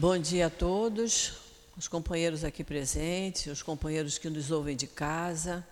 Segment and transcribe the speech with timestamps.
[0.00, 1.32] Bom dia a todos,
[1.76, 5.66] os companheiros aqui presentes, os companheiros que nos ouvem de casa.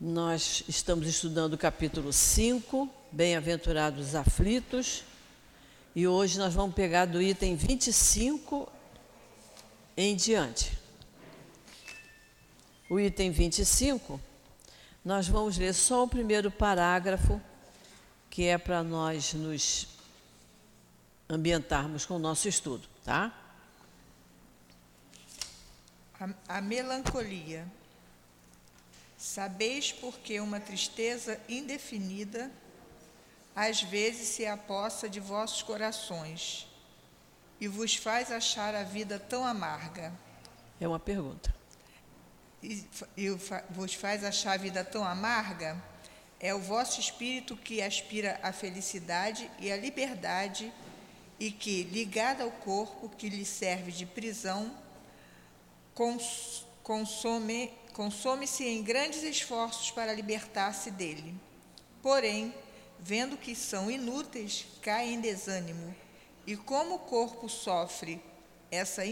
[0.00, 5.04] Nós estamos estudando o capítulo 5, Bem-aventurados aflitos,
[5.94, 8.68] e hoje nós vamos pegar do item 25
[9.96, 10.76] em diante.
[12.90, 14.20] O item 25,
[15.04, 17.40] nós vamos ler só o primeiro parágrafo,
[18.28, 19.99] que é para nós nos
[21.30, 23.32] ambientarmos com o nosso estudo, tá?
[26.18, 27.66] A, a melancolia.
[29.16, 32.50] Sabeis porque uma tristeza indefinida
[33.54, 36.66] às vezes se aposta de vossos corações
[37.60, 40.12] e vos faz achar a vida tão amarga.
[40.80, 41.54] É uma pergunta.
[42.62, 43.30] E, e
[43.70, 45.80] vos faz achar a vida tão amarga?
[46.40, 50.72] É o vosso espírito que aspira à felicidade e à liberdade
[51.40, 54.70] e que, ligada ao corpo que lhe serve de prisão,
[56.82, 61.34] consome, consome-se em grandes esforços para libertar-se dele.
[62.02, 62.54] Porém,
[62.98, 65.96] vendo que são inúteis, cai em desânimo.
[66.46, 68.22] E como o corpo sofre
[68.70, 69.02] essa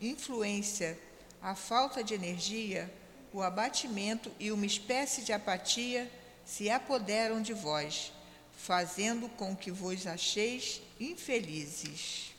[0.00, 0.98] influência,
[1.40, 2.92] a falta de energia,
[3.32, 6.10] o abatimento e uma espécie de apatia
[6.44, 8.12] se apoderam de vós,
[8.52, 12.34] fazendo com que vos acheis infelizes.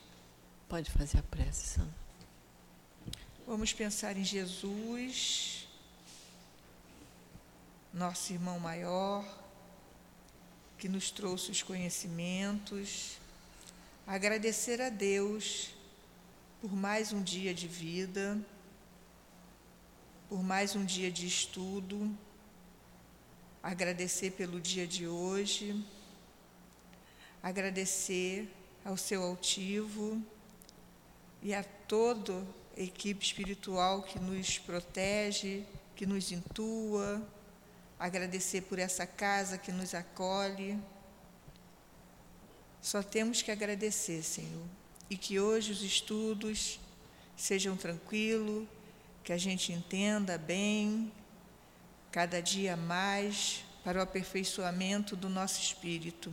[0.68, 1.94] Pode fazer a prece, Sandra.
[3.46, 5.66] Vamos pensar em Jesus,
[7.94, 9.24] nosso irmão maior,
[10.76, 13.16] que nos trouxe os conhecimentos.
[14.06, 15.70] Agradecer a Deus
[16.60, 18.38] por mais um dia de vida,
[20.28, 22.14] por mais um dia de estudo.
[23.62, 25.82] Agradecer pelo dia de hoje
[27.42, 28.48] agradecer
[28.84, 30.22] ao seu altivo
[31.42, 32.44] e a toda
[32.76, 37.22] a equipe espiritual que nos protege, que nos intua,
[37.98, 40.78] agradecer por essa casa que nos acolhe.
[42.80, 44.66] Só temos que agradecer, Senhor,
[45.10, 46.78] e que hoje os estudos
[47.36, 48.66] sejam tranquilos,
[49.24, 51.12] que a gente entenda bem,
[52.10, 56.32] cada dia mais, para o aperfeiçoamento do nosso espírito.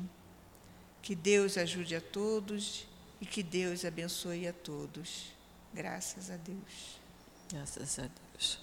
[1.05, 2.87] Que Deus ajude a todos
[3.21, 5.25] e que Deus abençoe a todos.
[5.71, 6.99] Graças a Deus.
[7.47, 8.59] Graças a Deus.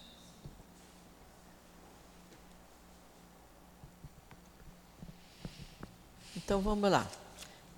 [6.37, 7.09] Então vamos lá.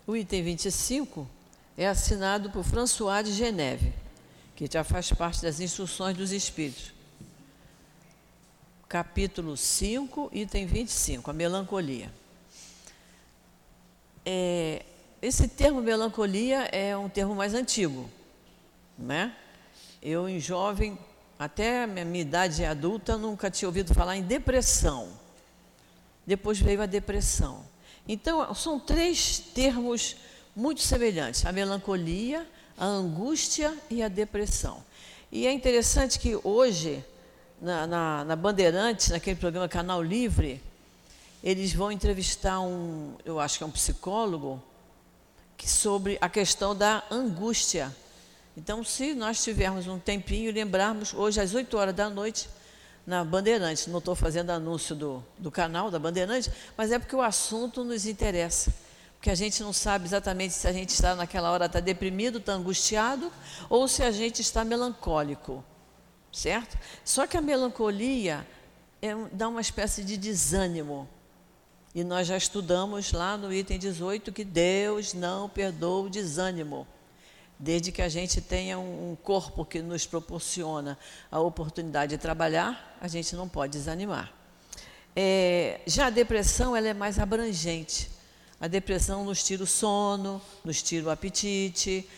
[0.07, 1.29] O item 25
[1.77, 3.93] é assinado por François de Geneve,
[4.57, 6.95] que já faz parte das instruções dos Espíritos.
[8.89, 12.24] Capítulo 5, item 25, a melancolia.
[14.25, 14.85] É,
[15.21, 18.11] esse termo melancolia é um termo mais antigo,
[18.99, 19.35] né?
[20.03, 20.99] Eu, em jovem,
[21.39, 25.09] até a minha idade adulta, nunca tinha ouvido falar em depressão.
[26.27, 27.65] Depois veio a depressão.
[28.07, 30.17] Então, são três termos
[30.55, 32.47] muito semelhantes: a melancolia,
[32.77, 34.85] a angústia e a depressão.
[35.33, 37.05] E é interessante que hoje,
[37.61, 40.61] na, na, na Bandeirantes, naquele programa Canal Livre,
[41.44, 44.62] eles vão entrevistar um, eu acho que é um psicólogo,
[45.59, 47.94] que sobre a questão da angústia.
[48.56, 52.49] Então, se nós tivermos um tempinho e lembrarmos, hoje às 8 horas da noite,
[53.06, 57.21] na Bandeirantes, não estou fazendo anúncio do, do canal da Bandeirantes, mas é porque o
[57.21, 58.72] assunto nos interessa.
[59.16, 62.55] Porque a gente não sabe exatamente se a gente está naquela hora está deprimido, está
[62.55, 63.31] angustiado,
[63.69, 65.62] ou se a gente está melancólico.
[66.32, 66.78] Certo?
[67.05, 68.47] Só que a melancolia
[69.03, 71.06] é, dá uma espécie de desânimo.
[71.94, 76.84] E nós já estudamos lá no item 18 que Deus não perdoa o desânimo.
[77.56, 80.99] Desde que a gente tenha um corpo que nos proporciona
[81.31, 84.32] a oportunidade de trabalhar, a gente não pode desanimar.
[85.15, 88.11] É, já a depressão ela é mais abrangente.
[88.61, 92.09] A depressão nos tira o sono, nos tira o apetite,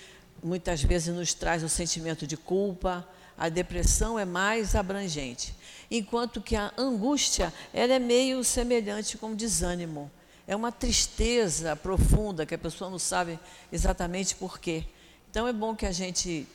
[0.43, 3.07] muitas vezes nos traz o sentimento de culpa.
[3.39, 5.55] A depressão é mais abrangente
[5.91, 10.11] enquanto que a angústia ela é meio semelhante com desânimo.
[10.47, 13.39] É uma tristeza profunda que a pessoa não sabe
[13.73, 14.85] exatamente por quê.
[15.31, 16.47] Então é bom que a gente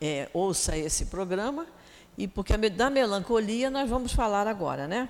[0.00, 1.66] é, ouça esse programa
[2.16, 5.08] e porque da melancolia nós vamos falar agora, né?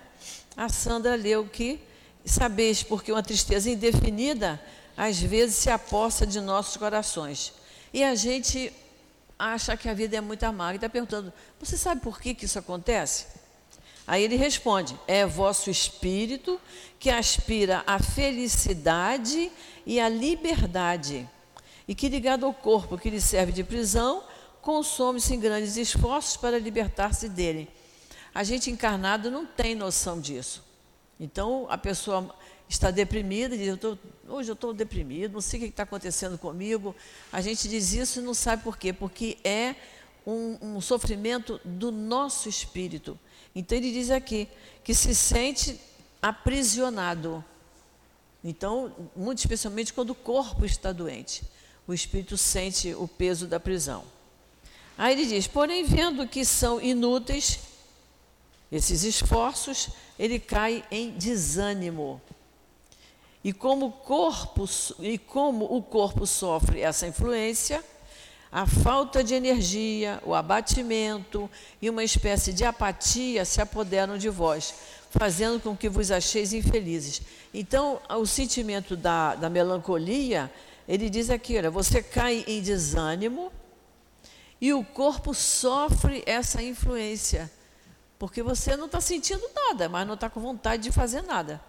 [0.57, 1.81] A Sandra leu que
[2.25, 4.61] sabeis porque uma tristeza indefinida
[4.97, 7.55] às vezes se aposta de nossos corações.
[7.93, 8.73] E a gente
[9.39, 10.75] acha que a vida é muito amarga.
[10.75, 13.27] E está perguntando: você sabe por que, que isso acontece?
[14.07, 16.61] Aí ele responde: é vosso espírito
[16.99, 19.53] que aspira à felicidade
[19.87, 21.29] e à liberdade,
[21.87, 24.25] e que, ligado ao corpo que lhe serve de prisão,
[24.61, 27.69] consome-se em grandes esforços para libertar-se dele.
[28.35, 30.65] A gente encarnado não tem noção disso.
[31.19, 32.35] Então, a pessoa
[32.69, 33.99] está deprimida e diz: eu tô,
[34.29, 36.95] Hoje eu estou deprimido, não sei o que está acontecendo comigo.
[37.33, 39.75] A gente diz isso e não sabe por quê, porque é
[40.27, 43.19] um, um sofrimento do nosso espírito.
[43.55, 44.47] Então, ele diz aqui
[44.85, 45.81] que se sente
[46.21, 47.43] aprisionado.
[48.45, 51.43] Então, muito especialmente quando o corpo está doente,
[51.87, 54.05] o espírito sente o peso da prisão.
[54.99, 57.61] Aí ele diz: porém, vendo que são inúteis
[58.71, 59.89] esses esforços,
[60.19, 62.21] ele cai em desânimo.
[63.43, 64.69] E como o corpo,
[65.01, 67.85] e como o corpo sofre essa influência,
[68.51, 71.51] a falta de energia, o abatimento
[71.81, 74.75] e uma espécie de apatia se apoderam de vós,
[75.11, 77.23] fazendo com que vos acheis infelizes.
[77.53, 80.51] Então, o sentimento da, da melancolia,
[80.89, 83.53] ele diz aqui: olha, você cai em desânimo
[84.61, 87.51] e o corpo sofre essa influência,
[88.19, 91.61] porque você não está sentindo nada, mas não está com vontade de fazer nada,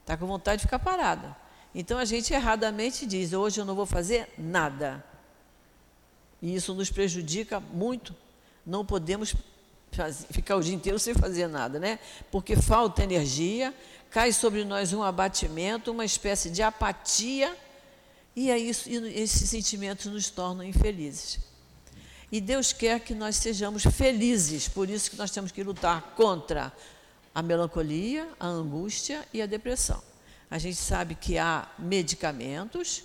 [0.00, 1.34] está com vontade de ficar parado.
[1.74, 5.04] Então a gente erradamente diz: hoje eu não vou fazer nada.
[6.42, 8.14] E isso nos prejudica muito.
[8.64, 9.34] Não podemos
[9.92, 11.98] fazer, ficar o dia inteiro sem fazer nada, né?
[12.30, 13.74] Porque falta energia,
[14.10, 17.56] cai sobre nós um abatimento, uma espécie de apatia,
[18.34, 21.40] e, aí, esses sentimentos nos tornam infelizes.
[22.32, 26.72] E Deus quer que nós sejamos felizes, por isso que nós temos que lutar contra
[27.34, 30.02] a melancolia, a angústia e a depressão.
[30.50, 33.04] A gente sabe que há medicamentos,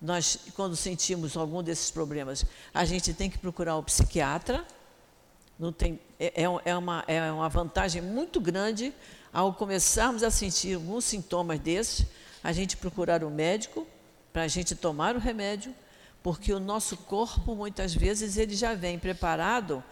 [0.00, 4.64] nós, quando sentimos algum desses problemas, a gente tem que procurar o psiquiatra.
[5.58, 8.92] Não tem, é, é, é uma, é uma vantagem muito grande
[9.32, 12.06] ao começarmos a sentir alguns sintomas desses,
[12.42, 13.86] a gente procurar o médico
[14.32, 15.74] para a gente tomar o remédio
[16.22, 19.82] porque o nosso corpo muitas vezes ele já vem preparado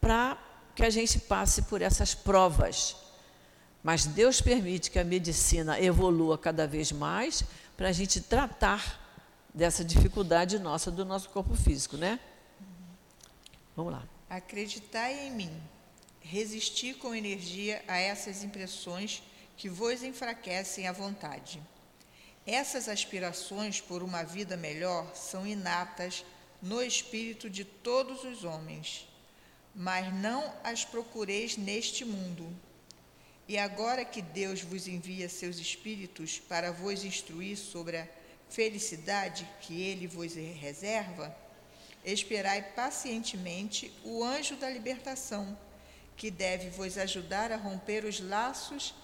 [0.00, 0.38] para
[0.74, 2.96] que a gente passe por essas provas.
[3.82, 7.44] Mas Deus permite que a medicina evolua cada vez mais
[7.76, 9.00] para a gente tratar
[9.52, 12.18] dessa dificuldade nossa do nosso corpo físico, né?
[13.76, 14.02] Vamos lá.
[14.28, 15.62] Acreditai em mim,
[16.20, 19.22] resisti com energia a essas impressões
[19.56, 21.62] que vos enfraquecem a vontade.
[22.46, 26.24] Essas aspirações por uma vida melhor são inatas
[26.60, 29.06] no espírito de todos os homens,
[29.74, 32.46] mas não as procureis neste mundo.
[33.46, 38.08] E agora que Deus vos envia seus espíritos para vos instruir sobre a
[38.48, 41.34] felicidade que ele vos reserva,
[42.04, 45.56] esperai pacientemente o anjo da libertação,
[46.16, 48.94] que deve vos ajudar a romper os laços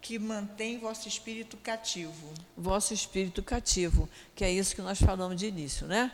[0.00, 2.32] que mantém vosso espírito cativo.
[2.56, 6.12] Vosso espírito cativo, que é isso que nós falamos de início, né?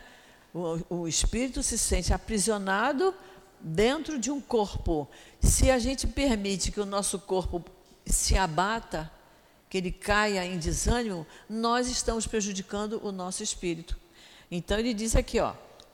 [0.53, 3.13] O, o espírito se sente aprisionado
[3.59, 5.07] dentro de um corpo.
[5.39, 7.63] Se a gente permite que o nosso corpo
[8.05, 9.11] se abata,
[9.69, 13.99] que ele caia em desânimo, nós estamos prejudicando o nosso espírito.
[14.49, 15.53] Então ele diz aqui, ó: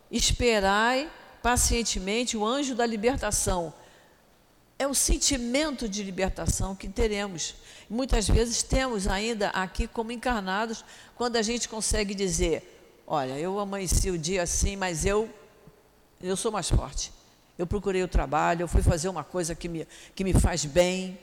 [0.10, 3.74] esperai pacientemente o anjo da libertação
[4.78, 7.56] é o sentimento de libertação que teremos.
[7.90, 10.84] Muitas vezes temos ainda aqui como encarnados,
[11.16, 15.30] quando a gente consegue dizer: Olha, eu amanheci o dia assim, mas eu,
[16.22, 17.12] eu sou mais forte.
[17.58, 21.18] Eu procurei o trabalho, eu fui fazer uma coisa que me, que me faz bem,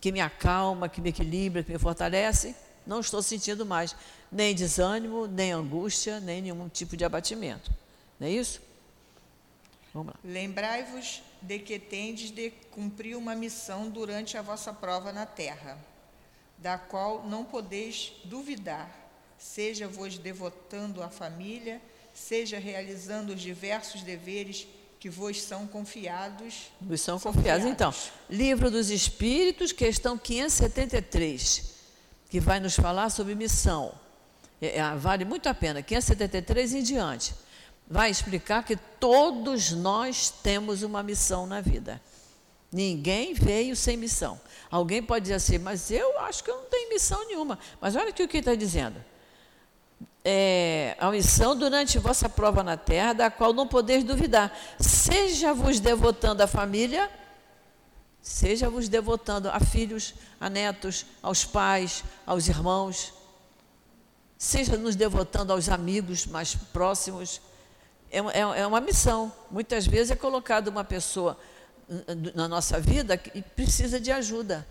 [0.00, 2.54] que me acalma, que me equilibra, que me fortalece.
[2.86, 3.94] Não estou sentindo mais
[4.30, 7.70] nem desânimo, nem angústia, nem nenhum tipo de abatimento.
[8.18, 8.60] Não é isso?
[9.92, 10.20] Vamos lá.
[10.24, 15.78] Lembrai-vos de que tendes de cumprir uma missão durante a vossa prova na terra,
[16.58, 18.90] da qual não podeis duvidar,
[19.38, 21.80] seja vos devotando à família,
[22.14, 24.66] seja realizando os diversos deveres
[25.06, 26.72] que vos são confiados.
[26.80, 27.64] Vos são, são confiados.
[27.64, 27.94] Então,
[28.28, 31.74] Livro dos Espíritos, questão 573,
[32.28, 33.94] que vai nos falar sobre missão.
[34.60, 37.34] É, é, vale muito a pena, 573 em diante
[37.88, 42.02] vai explicar que todos nós temos uma missão na vida.
[42.72, 44.40] Ninguém veio sem missão.
[44.68, 47.60] Alguém pode dizer assim, mas eu acho que eu não tenho missão nenhuma.
[47.80, 48.96] Mas olha aqui o que está dizendo.
[50.28, 54.52] É, a missão durante vossa prova na terra, da qual não podeis duvidar.
[54.76, 57.08] Seja vos devotando à família,
[58.20, 63.14] seja vos devotando a filhos, a netos, aos pais, aos irmãos,
[64.36, 67.40] seja nos devotando aos amigos mais próximos
[68.10, 69.32] é, é, é uma missão.
[69.50, 71.38] Muitas vezes é colocada uma pessoa
[72.34, 74.66] na nossa vida que precisa de ajuda.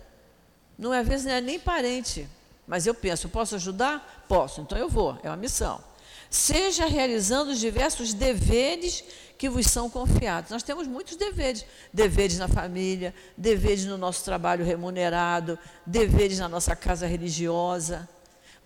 [0.78, 2.28] Não é, às vezes não é nem parente,
[2.66, 4.24] mas eu penso, posso ajudar?
[4.28, 5.80] Posso, então eu vou, é uma missão.
[6.28, 9.04] seja realizando os diversos deveres
[9.38, 10.50] que vos são confiados.
[10.50, 16.74] Nós temos muitos deveres: deveres na família, deveres no nosso trabalho remunerado, deveres na nossa
[16.74, 18.08] casa religiosa,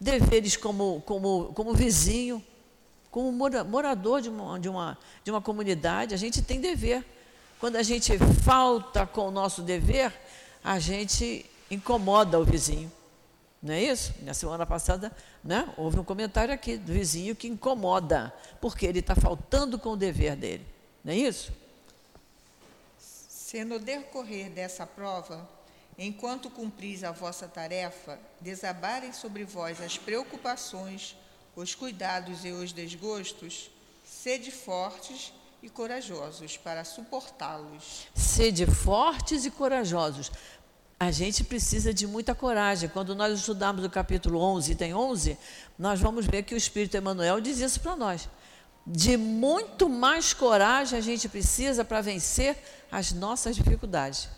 [0.01, 2.43] deveres como, como, como vizinho,
[3.11, 6.15] como morador de uma, de, uma, de uma comunidade.
[6.15, 7.05] A gente tem dever.
[7.59, 10.11] Quando a gente falta com o nosso dever,
[10.65, 12.91] a gente incomoda o vizinho.
[13.63, 14.15] Não é isso?
[14.23, 15.13] Na semana passada,
[15.45, 19.97] né, houve um comentário aqui do vizinho que incomoda, porque ele está faltando com o
[19.97, 20.67] dever dele.
[21.05, 21.53] Não é isso?
[22.99, 25.47] Se no decorrer dessa prova,
[25.99, 31.15] enquanto cumpris a vossa tarefa, desabarem sobre vós as preocupações,
[31.55, 33.71] os cuidados e os desgostos,
[34.05, 38.07] sede fortes e corajosos para suportá-los.
[38.15, 40.33] Sede fortes e corajosos
[41.03, 42.87] a gente precisa de muita coragem.
[42.91, 45.39] Quando nós estudamos o capítulo 11, tem 11,
[45.79, 48.29] nós vamos ver que o Espírito Emmanuel diz isso para nós.
[48.87, 52.55] De muito mais coragem a gente precisa para vencer
[52.93, 54.29] as nossas dificuldades.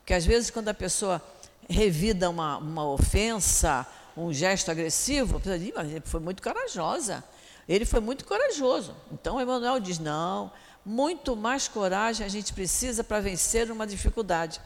[0.00, 1.22] Porque às vezes, quando a pessoa
[1.66, 7.24] revida uma, uma ofensa, um gesto agressivo, a pessoa diz, mas ele foi muito corajosa.
[7.66, 8.94] Ele foi muito corajoso.
[9.10, 10.52] Então, Emmanuel diz: não,
[10.84, 14.60] muito mais coragem a gente precisa para vencer uma dificuldade.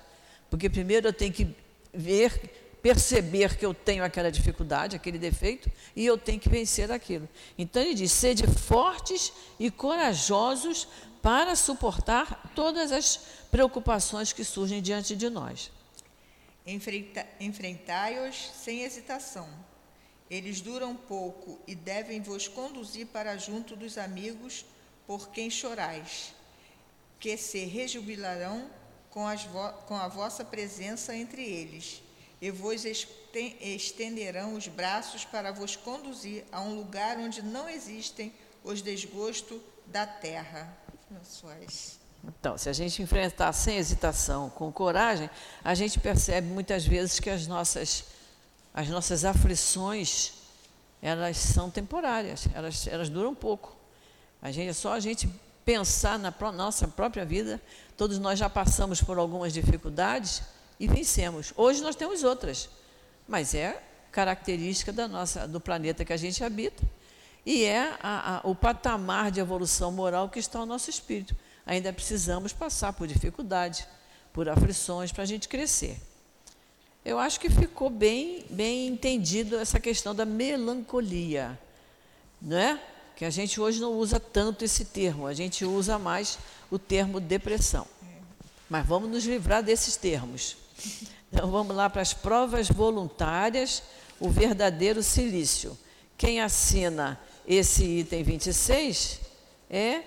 [0.50, 1.54] Porque primeiro eu tenho que
[1.92, 7.28] ver, perceber que eu tenho aquela dificuldade, aquele defeito, e eu tenho que vencer aquilo.
[7.58, 10.86] Então ele diz: sede fortes e corajosos
[11.22, 15.72] para suportar todas as preocupações que surgem diante de nós.
[17.40, 19.48] Enfrentai-os sem hesitação.
[20.28, 24.64] Eles duram pouco e devem vos conduzir para junto dos amigos
[25.06, 26.34] por quem chorais,
[27.20, 28.68] que se rejubilarão
[29.16, 29.24] com,
[29.86, 32.02] com a vossa presença entre eles,
[32.38, 38.30] e vos estenderão os braços para vos conduzir a um lugar onde não existem
[38.62, 40.70] os desgostos da terra.
[42.22, 45.30] Então, se a gente enfrentar sem hesitação, com coragem,
[45.64, 48.04] a gente percebe muitas vezes que as nossas,
[48.74, 50.34] as nossas aflições,
[51.00, 53.74] elas são temporárias, elas, elas duram pouco.
[54.42, 55.26] A gente, é só a gente
[55.66, 57.60] pensar na nossa própria vida,
[57.96, 60.42] todos nós já passamos por algumas dificuldades
[60.78, 61.52] e vencemos.
[61.56, 62.68] Hoje nós temos outras,
[63.26, 63.82] mas é
[64.12, 66.84] característica da nossa, do planeta que a gente habita
[67.44, 71.34] e é a, a, o patamar de evolução moral que está no nosso espírito.
[71.66, 73.88] Ainda precisamos passar por dificuldades,
[74.32, 75.98] por aflições para a gente crescer.
[77.04, 81.58] Eu acho que ficou bem, bem entendido essa questão da melancolia,
[82.40, 82.80] não é?
[83.16, 86.38] Que a gente hoje não usa tanto esse termo, a gente usa mais
[86.70, 87.86] o termo depressão.
[88.68, 90.58] Mas vamos nos livrar desses termos.
[91.32, 93.82] Então vamos lá para as provas voluntárias,
[94.20, 95.76] o verdadeiro silício.
[96.18, 99.20] Quem assina esse item 26
[99.70, 100.02] é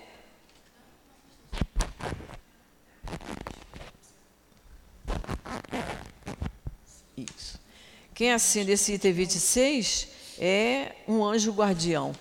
[7.16, 7.60] Isso.
[8.14, 12.14] Quem assina esse item 26 é um anjo guardião.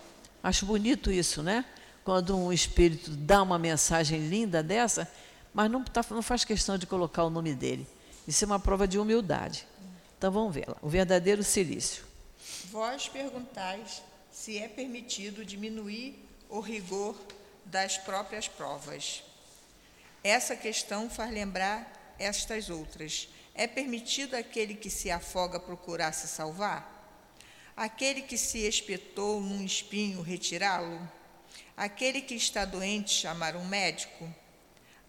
[0.49, 1.63] Acho bonito isso, né?
[2.03, 5.07] Quando um espírito dá uma mensagem linda dessa,
[5.53, 7.87] mas não, tá, não faz questão de colocar o nome dele.
[8.27, 9.67] Isso é uma prova de humildade.
[10.17, 10.75] Então vamos lá.
[10.81, 12.03] O verdadeiro silício.
[12.71, 14.01] Vós perguntais
[14.31, 17.15] se é permitido diminuir o rigor
[17.63, 19.21] das próprias provas.
[20.23, 23.29] Essa questão faz lembrar estas outras.
[23.53, 26.98] É permitido aquele que se afoga procurar se salvar?
[27.79, 30.99] Aquele que se espetou num espinho, retirá-lo?
[31.77, 34.27] Aquele que está doente, chamar um médico?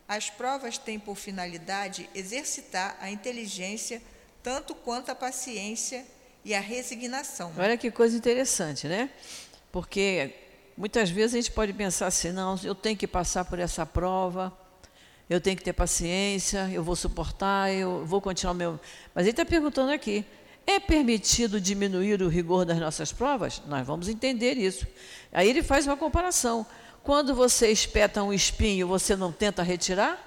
[0.06, 4.00] As provas têm por finalidade exercitar a inteligência
[4.40, 6.06] tanto quanto a paciência
[6.44, 7.52] e a resignação.
[7.58, 9.10] Olha que coisa interessante, né?
[9.72, 10.32] Porque
[10.76, 14.56] muitas vezes a gente pode pensar assim: não, eu tenho que passar por essa prova,
[15.28, 18.78] eu tenho que ter paciência, eu vou suportar, eu vou continuar meu.
[19.12, 20.24] Mas ele está perguntando aqui:
[20.66, 23.62] é permitido diminuir o rigor das nossas provas?
[23.66, 24.86] Nós vamos entender isso.
[25.32, 26.66] Aí ele faz uma comparação.
[27.02, 30.18] Quando você espeta um espinho, você não tenta retirar?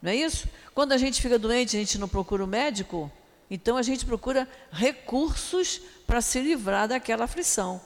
[0.00, 0.48] Não é isso?
[0.74, 3.10] Quando a gente fica doente, a gente não procura o um médico?
[3.50, 7.80] Então a gente procura recursos para se livrar daquela aflição.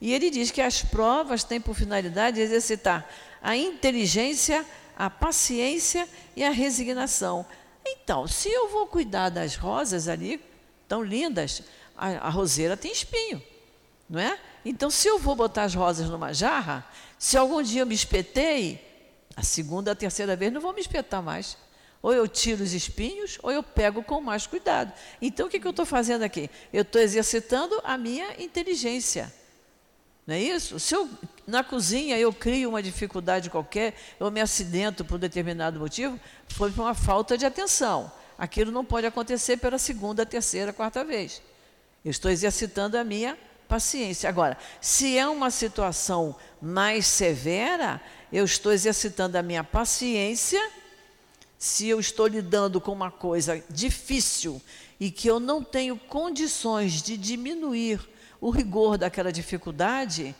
[0.00, 3.08] E ele diz que as provas têm por finalidade exercitar
[3.42, 4.64] a inteligência,
[4.96, 7.46] a paciência e a resignação.
[7.86, 10.40] Então, se eu vou cuidar das rosas ali,
[10.88, 11.62] tão lindas,
[11.96, 13.42] a, a roseira tem espinho,
[14.08, 14.38] não é?
[14.64, 16.86] Então, se eu vou botar as rosas numa jarra,
[17.18, 18.80] se algum dia eu me espetei,
[19.36, 21.56] a segunda, a terceira vez não vou me espetar mais.
[22.00, 24.92] Ou eu tiro os espinhos, ou eu pego com mais cuidado.
[25.20, 26.50] Então, o que, que eu estou fazendo aqui?
[26.72, 29.32] Eu estou exercitando a minha inteligência.
[30.26, 30.78] Não é isso?
[30.80, 31.08] Se eu,
[31.46, 36.82] na cozinha eu crio uma dificuldade qualquer, eu me acidento por determinado motivo, foi por
[36.82, 38.10] uma falta de atenção.
[38.36, 41.40] Aquilo não pode acontecer pela segunda, terceira, quarta vez.
[42.04, 43.38] Eu estou exercitando a minha
[43.68, 44.28] paciência.
[44.28, 48.00] Agora, se é uma situação mais severa,
[48.32, 50.60] eu estou exercitando a minha paciência.
[51.58, 54.60] Se eu estou lidando com uma coisa difícil
[55.00, 58.00] e que eu não tenho condições de diminuir
[58.40, 60.34] o rigor daquela dificuldade,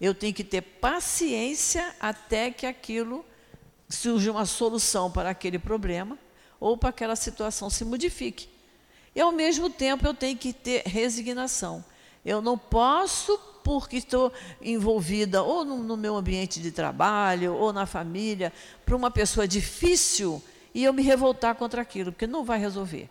[0.00, 3.24] eu tenho que ter paciência até que aquilo
[3.88, 6.16] surja uma solução para aquele problema
[6.60, 8.48] ou para aquela situação se modifique.
[9.14, 11.84] E ao mesmo tempo eu tenho que ter resignação.
[12.24, 17.86] Eu não posso, porque estou envolvida ou no, no meu ambiente de trabalho ou na
[17.86, 18.52] família,
[18.84, 20.42] para uma pessoa difícil
[20.74, 23.08] e eu me revoltar contra aquilo, porque não vai resolver.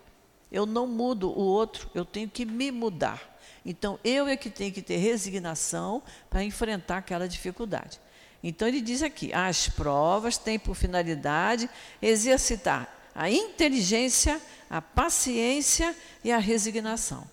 [0.50, 3.28] Eu não mudo o outro, eu tenho que me mudar.
[3.64, 8.00] Então, eu é que tenho que ter resignação para enfrentar aquela dificuldade.
[8.42, 11.68] Então, ele diz aqui: as provas têm por finalidade
[12.00, 17.28] exercitar a inteligência, a paciência e a resignação.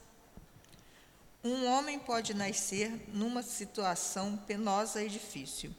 [1.43, 5.73] Um homem pode nascer numa situação penosa e difícil,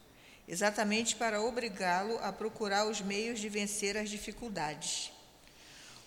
[0.47, 5.13] exatamente para obrigá-lo a procurar os meios de vencer as dificuldades.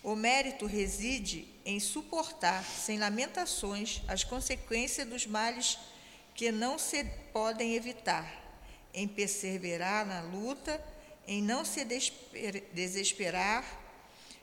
[0.02, 5.78] O mérito reside em suportar sem lamentações as consequências dos males
[6.34, 8.26] que não se podem evitar,
[8.92, 10.82] em perseverar na luta,
[11.24, 11.84] em não se
[12.74, 13.81] desesperar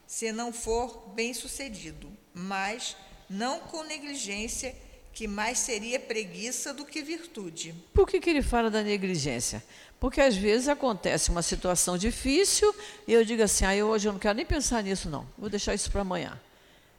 [0.10, 2.98] se não for bem sucedido, mas
[3.30, 4.75] não com negligência,
[5.13, 7.75] que mais seria preguiça do que virtude.
[7.94, 9.63] Por que, que ele fala da negligência?
[10.00, 12.74] Porque às vezes acontece uma situação difícil
[13.08, 15.28] e eu digo assim: ah, hoje eu não quero nem pensar nisso, não.
[15.38, 16.42] Vou deixar isso para amanhã.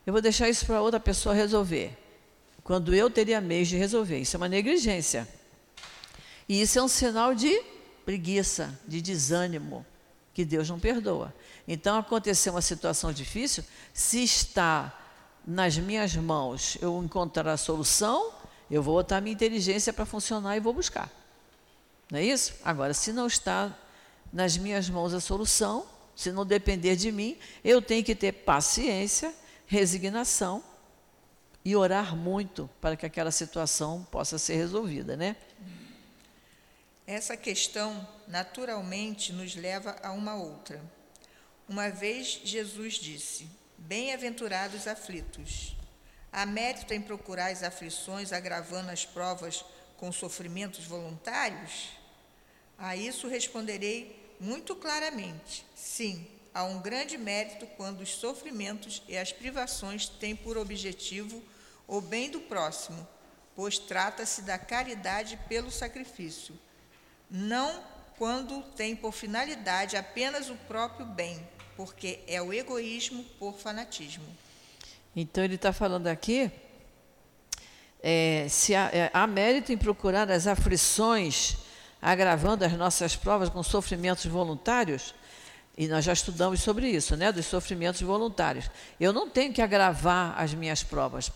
[0.06, 1.98] Eu vou deixar isso para outra pessoa resolver.
[2.62, 4.20] Quando eu teria meios de resolver.
[4.20, 5.26] Isso é uma negligência.
[6.48, 7.60] E isso é um sinal de
[8.04, 9.84] preguiça, de desânimo,
[10.32, 11.34] que Deus não perdoa.
[11.66, 14.96] Então, aconteceu uma situação difícil, se está
[15.46, 18.32] nas minhas mãos eu encontrar a solução,
[18.70, 21.10] eu vou botar minha inteligência para funcionar e vou buscar.
[22.10, 22.54] Não é isso?
[22.64, 23.76] Agora, se não está
[24.32, 29.34] nas minhas mãos a solução, se não depender de mim, eu tenho que ter paciência,
[29.66, 30.62] resignação
[31.64, 35.36] e orar muito para que aquela situação possa ser resolvida, né?
[37.06, 40.80] Essa questão naturalmente nos leva a uma outra.
[41.68, 45.76] Uma vez Jesus disse: Bem-aventurados aflitos.
[46.32, 49.64] Há mérito em procurar as aflições, agravando as provas
[49.96, 51.88] com sofrimentos voluntários?
[52.78, 59.32] A isso responderei muito claramente: sim, há um grande mérito quando os sofrimentos e as
[59.32, 61.42] privações têm por objetivo
[61.88, 63.06] o bem do próximo,
[63.56, 66.56] pois trata-se da caridade pelo sacrifício,
[67.28, 71.40] não quando tem por finalidade apenas o próprio bem,
[71.74, 74.26] porque é o egoísmo por fanatismo.
[75.16, 76.52] Então ele está falando aqui
[78.02, 81.56] é, se há, é, há mérito em procurar as aflições
[82.02, 85.14] agravando as nossas provas com sofrimentos voluntários,
[85.74, 88.70] e nós já estudamos sobre isso, né, dos sofrimentos voluntários.
[89.00, 91.32] Eu não tenho que agravar as minhas provas,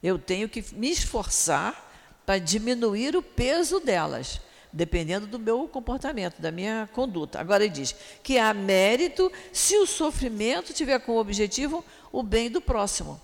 [0.00, 1.90] eu tenho que me esforçar
[2.24, 4.40] para diminuir o peso delas,
[4.78, 7.40] dependendo do meu comportamento, da minha conduta.
[7.40, 12.60] Agora ele diz que há mérito se o sofrimento tiver como objetivo o bem do
[12.60, 13.20] próximo.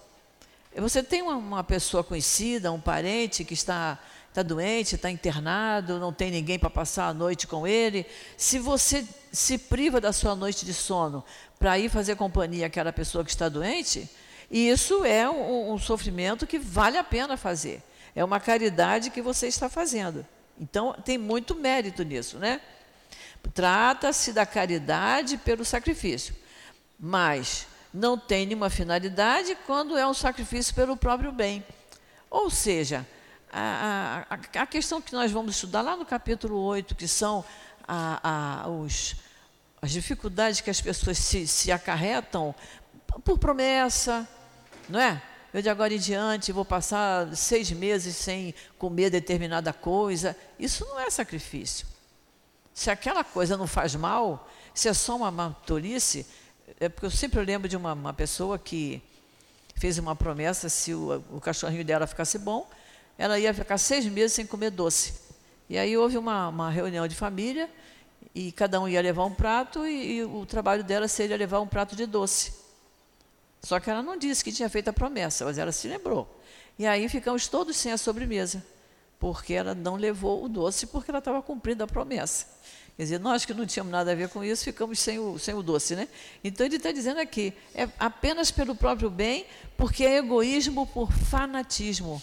[0.77, 6.29] Você tem uma, pessoa conhecida, um parente que está está doente, está internado, não tem
[6.29, 8.05] ninguém para passar a noite com ele.
[8.37, 11.25] Se você se priva da sua noite de sono
[11.57, 14.11] para ir fazer companhia àquela pessoa que está doente,
[14.51, 17.81] isso é um, um sofrimento que vale a pena fazer.
[18.13, 20.27] É uma caridade que você está fazendo.
[20.59, 22.61] Então, tem muito mérito nisso, né?
[23.53, 26.35] Trata-se da caridade pelo sacrifício,
[26.99, 31.65] mas não tem nenhuma finalidade quando é um sacrifício pelo próprio bem.
[32.31, 33.07] Ou seja,
[33.53, 37.45] a, a, a, questão que nós vamos estudar lá no capítulo 8, que são
[37.87, 39.15] a, os,
[39.81, 42.55] as dificuldades que as pessoas se, se acarretam
[43.23, 44.29] por promessa,
[44.89, 45.23] não é?
[45.55, 50.37] Eu de agora em diante vou passar seis meses sem comer determinada coisa.
[50.59, 51.87] Isso não é sacrifício.
[52.75, 56.27] Se aquela coisa não faz mal, se é só uma, tolice,
[56.81, 59.01] é porque eu sempre lembro de uma, uma pessoa que
[59.77, 62.69] fez uma promessa se o, o cachorrinho dela ficasse bom,
[63.17, 65.15] ela ia ficar seis meses sem comer doce.
[65.71, 67.71] E aí houve uma, uma reunião de família
[68.35, 71.67] e cada um ia levar um prato e, e, o trabalho dela seria levar um
[71.69, 72.64] prato de doce.
[73.65, 76.29] Só que ela não disse que tinha feito a promessa, mas ela se lembrou.
[76.79, 78.65] E aí ficamos todos sem a sobremesa,
[79.19, 82.47] porque ela não levou o doce porque ela estava cumprindo a promessa.
[82.97, 85.55] Quer dizer, nós que não tínhamos nada a ver com isso, ficamos sem o, sem
[85.55, 86.09] o doce, né?
[86.45, 89.47] Então ele está dizendo aqui, é apenas pelo próprio bem,
[89.77, 92.23] porque é egoísmo por fanatismo,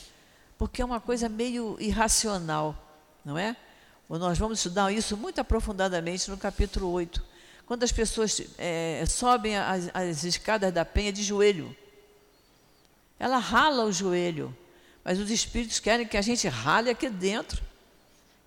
[0.58, 2.76] porque é uma coisa meio irracional,
[3.26, 3.56] não é?
[4.08, 7.31] Nós vamos estudar isso muito aprofundadamente no capítulo 8.
[7.72, 11.74] Quando as pessoas é, sobem as, as escadas da penha de joelho,
[13.18, 14.54] ela rala o joelho,
[15.06, 17.64] mas os espíritos querem que a gente rale aqui dentro,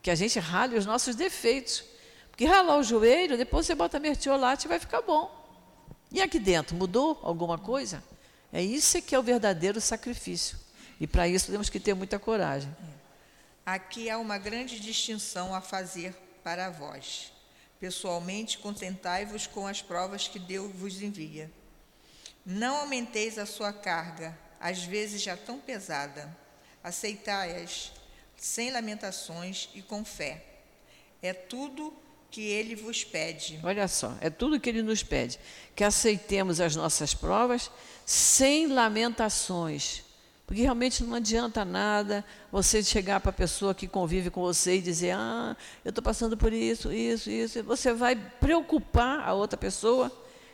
[0.02, 1.82] que a gente rale os nossos defeitos.
[2.30, 5.34] Porque ralar o joelho, depois você bota mertiolate e vai ficar bom.
[6.12, 8.04] E aqui dentro, mudou alguma coisa?
[8.52, 10.58] É isso que é o verdadeiro sacrifício.
[11.00, 12.68] E para isso temos que ter muita coragem.
[13.64, 17.32] Aqui há uma grande distinção a fazer para vós.
[17.84, 21.50] Pessoalmente, contentai-vos com as provas que Deus vos envia.
[22.42, 26.34] Não aumenteis a sua carga, às vezes já tão pesada.
[26.82, 27.92] Aceitai-as
[28.38, 30.42] sem lamentações e com fé.
[31.20, 31.92] É tudo
[32.30, 33.60] que ele vos pede.
[33.62, 35.38] Olha só, é tudo que ele nos pede.
[35.76, 37.70] Que aceitemos as nossas provas
[38.06, 40.03] sem lamentações.
[40.46, 44.82] Porque realmente não adianta nada você chegar para a pessoa que convive com você e
[44.82, 47.62] dizer: Ah, eu estou passando por isso, isso, isso.
[47.62, 50.12] Você vai preocupar a outra pessoa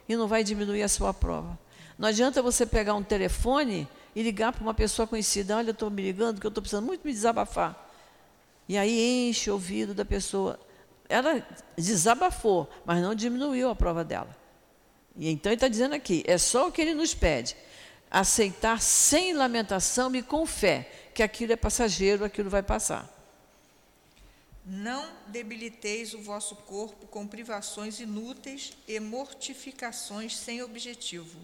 [0.08, 1.58] e não vai diminuir a sua prova.
[1.98, 5.90] Não adianta você pegar um telefone e ligar para uma pessoa conhecida: Olha, eu estou
[5.90, 7.88] me ligando porque eu estou precisando muito me desabafar.
[8.68, 10.58] E aí enche o ouvido da pessoa
[11.10, 11.44] ela
[11.76, 14.34] desabafou, mas não diminuiu a prova dela.
[15.16, 17.56] E então ele está dizendo aqui: é só o que ele nos pede,
[18.10, 23.08] aceitar sem lamentação e com fé, que aquilo é passageiro, aquilo vai passar.
[24.66, 31.38] Não debiliteis o vosso corpo com privações inúteis e mortificações sem objetivo,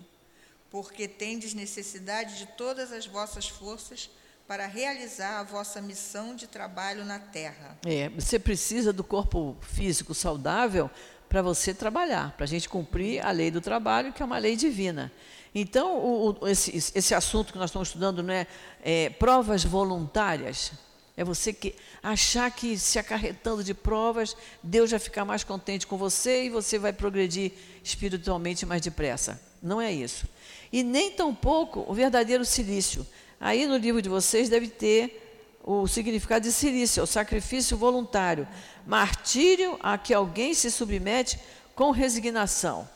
[0.70, 4.10] porque tendes necessidade de todas as vossas forças
[4.46, 7.76] para realizar a vossa missão de trabalho na terra.
[7.84, 10.88] É, você precisa do corpo físico saudável
[11.28, 14.54] para você trabalhar, para a gente cumprir a lei do trabalho, que é uma lei
[14.54, 15.12] divina.
[15.58, 18.46] Então, o, o, esse, esse, assunto que nós estamos estudando não é,
[18.84, 20.72] é, provas voluntárias.
[21.16, 25.96] É você que achar que se acarretando de provas, Deus vai ficar mais contente com
[25.96, 29.40] você e você vai progredir espiritualmente mais depressa.
[29.62, 30.26] Não é isso.
[30.70, 33.06] E nem tampouco o verdadeiro silício.
[33.40, 38.46] Aí no livro de vocês deve ter o significado de silício, o sacrifício voluntário,
[38.86, 41.40] martírio a que alguém se submete
[41.74, 42.86] com resignação.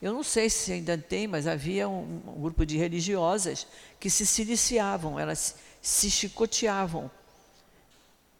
[0.00, 3.66] Eu não sei se ainda tem, mas havia um, um grupo de religiosas
[3.98, 7.10] que se siliciavam, elas se chicoteavam.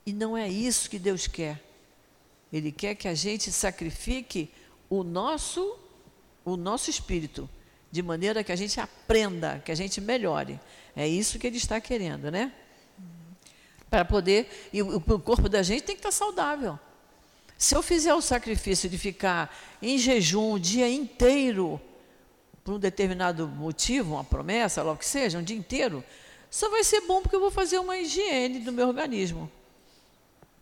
[0.07, 1.61] E não é isso que Deus quer.
[2.53, 4.51] Ele quer que a gente sacrifique
[4.89, 5.79] o nosso
[6.43, 7.49] o nosso espírito,
[7.93, 10.59] de maneira que a gente aprenda, que a gente melhore.
[10.97, 12.53] É isso que ele está querendo, né?
[13.89, 14.71] Para poder.
[14.73, 16.79] E o, o corpo da gente tem que estar saudável.
[17.61, 21.79] Se eu fizer o sacrifício de ficar em jejum o dia inteiro,
[22.65, 26.03] por um determinado motivo, uma promessa, logo que seja, um dia inteiro,
[26.51, 29.53] só vai ser bom porque eu vou fazer uma higiene do meu organismo.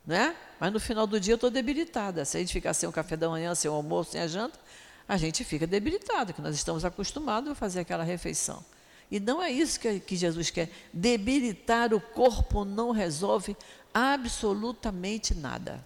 [0.05, 0.35] Né?
[0.59, 2.25] Mas no final do dia eu estou debilitada.
[2.25, 4.59] Se a gente ficar sem o café da manhã, sem o almoço, sem a janta,
[5.07, 8.65] a gente fica debilitado, que nós estamos acostumados a fazer aquela refeição.
[9.09, 10.69] E não é isso que, que Jesus quer.
[10.93, 13.57] Debilitar o corpo não resolve
[13.95, 15.81] absolutamente nada.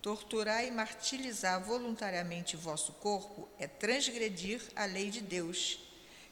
[0.00, 5.80] Torturar e martirizar voluntariamente vosso corpo é transgredir a lei de Deus,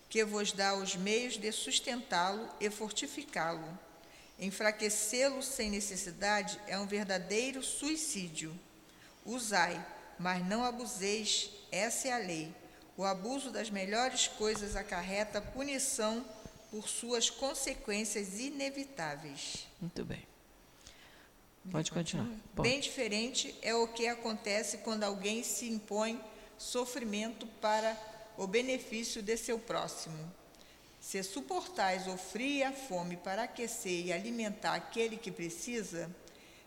[0.08, 3.66] que vos dá os meios de sustentá-lo e fortificá-lo.
[4.38, 8.58] Enfraquecê-lo sem necessidade é um verdadeiro suicídio.
[9.24, 9.84] Usai,
[10.18, 12.54] mas não abuseis, essa é a lei.
[12.96, 16.24] O abuso das melhores coisas acarreta punição
[16.70, 19.66] por suas consequências inevitáveis.
[19.80, 20.35] Muito bem.
[21.70, 22.28] Pode continuar.
[22.54, 22.68] Pode.
[22.68, 26.20] Bem diferente é o que acontece quando alguém se impõe
[26.58, 27.96] sofrimento para
[28.36, 30.16] o benefício de seu próximo.
[31.00, 36.10] Se suportais o frio e a fome para aquecer e alimentar aquele que precisa,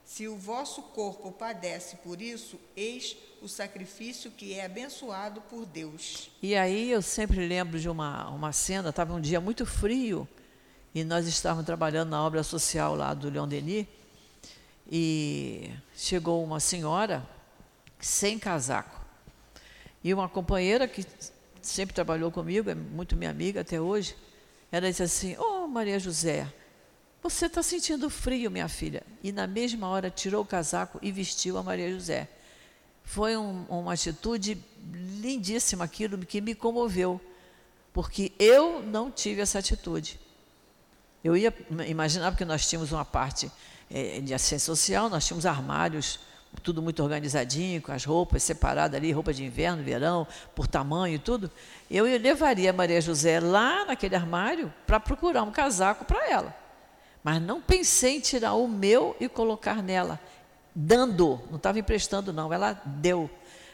[0.05, 6.31] se o vosso corpo padece por isso, eis o sacrifício que é abençoado por Deus.
[6.41, 10.27] E aí eu sempre lembro de uma, uma cena, estava um dia muito frio,
[10.95, 13.85] e nós estávamos trabalhando na obra social lá do Leon Denis,
[14.89, 17.28] e chegou uma senhora
[17.99, 18.99] sem casaco.
[20.04, 21.06] E uma companheira que
[21.62, 24.15] sempre trabalhou comigo, é muito minha amiga até hoje,
[24.71, 26.52] ela disse assim, ô oh, Maria José,
[27.21, 29.04] você está sentindo frio, minha filha.
[29.21, 32.30] E na mesma hora tirou o casaco e vestiu a Maria José.
[33.04, 37.19] Foi um, uma atitude lindíssima, aquilo que me comoveu,
[37.91, 40.19] porque eu não tive essa atitude.
[41.23, 41.54] Eu ia
[41.88, 43.52] imaginar, porque nós tínhamos uma parte
[43.91, 46.19] é, de assistência social, nós tínhamos armários,
[46.63, 51.19] tudo muito organizadinho, com as roupas separadas ali, roupa de inverno, verão, por tamanho e
[51.19, 51.49] tudo.
[51.89, 56.56] Eu levaria a Maria José lá naquele armário para procurar um casaco para ela.
[57.23, 60.19] Mas não pensei em tirar o meu e colocar nela,
[60.73, 63.30] dando, não estava emprestando, não, ela deu.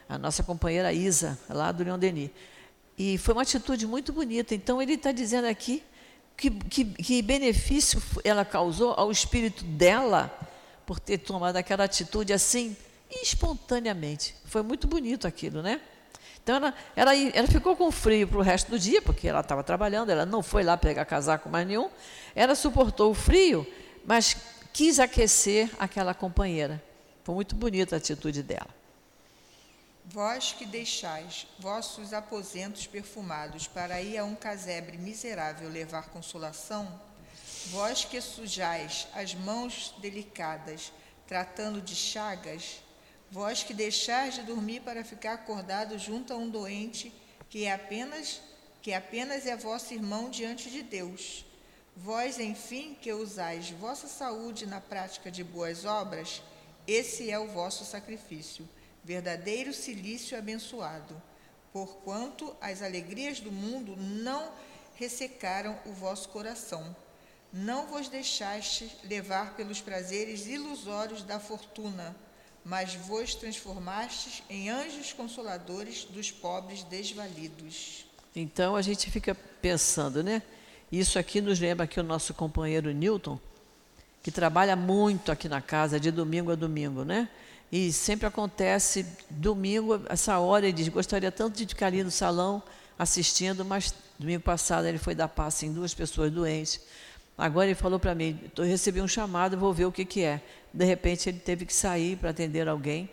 [0.08, 2.30] A nossa companheira Isa, lá do Leon Denis.
[2.98, 4.54] E foi uma atitude muito bonita.
[4.54, 5.84] Então, ele está dizendo aqui
[6.38, 10.32] que, que, que benefício ela causou ao espírito dela
[10.86, 12.76] por ter tomado aquela atitude assim,
[13.10, 14.36] espontaneamente.
[14.46, 15.82] Foi muito bonito aquilo, né?
[16.44, 19.64] Então ela, ela, ela ficou com frio para o resto do dia, porque ela estava
[19.64, 21.90] trabalhando, ela não foi lá pegar casaco mais nenhum.
[22.36, 23.66] Ela suportou o frio,
[24.06, 24.38] mas
[24.72, 26.82] quis aquecer aquela companheira.
[27.24, 28.70] Foi muito bonita a atitude dela.
[30.08, 37.02] Vós que deixais vossos aposentos perfumados para ir a um casebre miserável levar consolação,
[37.72, 40.94] vós que sujais as mãos delicadas,
[41.28, 42.84] tratando de chagas,
[43.32, 47.12] vós que deixais de dormir para ficar acordado junto a um doente
[47.50, 48.42] que é apenas
[48.84, 51.44] que apenas é vosso irmão diante de Deus.
[51.98, 56.44] Vós, enfim, que usais vossa saúde na prática de boas obras,
[56.86, 58.70] esse é o vosso sacrifício
[59.06, 61.22] verdadeiro silício abençoado,
[61.72, 64.52] porquanto as alegrias do mundo não
[64.96, 66.96] ressecaram o vosso coração.
[67.54, 72.16] Não vos deixaste levar pelos prazeres ilusórios da fortuna,
[72.64, 78.08] mas vos transformastes em anjos consoladores dos pobres desvalidos.
[78.36, 80.42] Então a gente fica pensando, né?
[80.92, 83.40] Isso aqui nos lembra que o nosso companheiro Newton,
[84.24, 87.30] que trabalha muito aqui na casa, de domingo a domingo, né?
[87.72, 92.62] E sempre acontece domingo, essa hora, ele diz: gostaria tanto de ficar ali no salão
[92.98, 96.82] assistindo, mas domingo passado ele foi dar passe em duas pessoas doentes.
[97.38, 100.42] Agora ele falou para mim: eu recebi um chamado, vou ver o que, que é.
[100.74, 103.10] De repente ele teve que sair para atender alguém.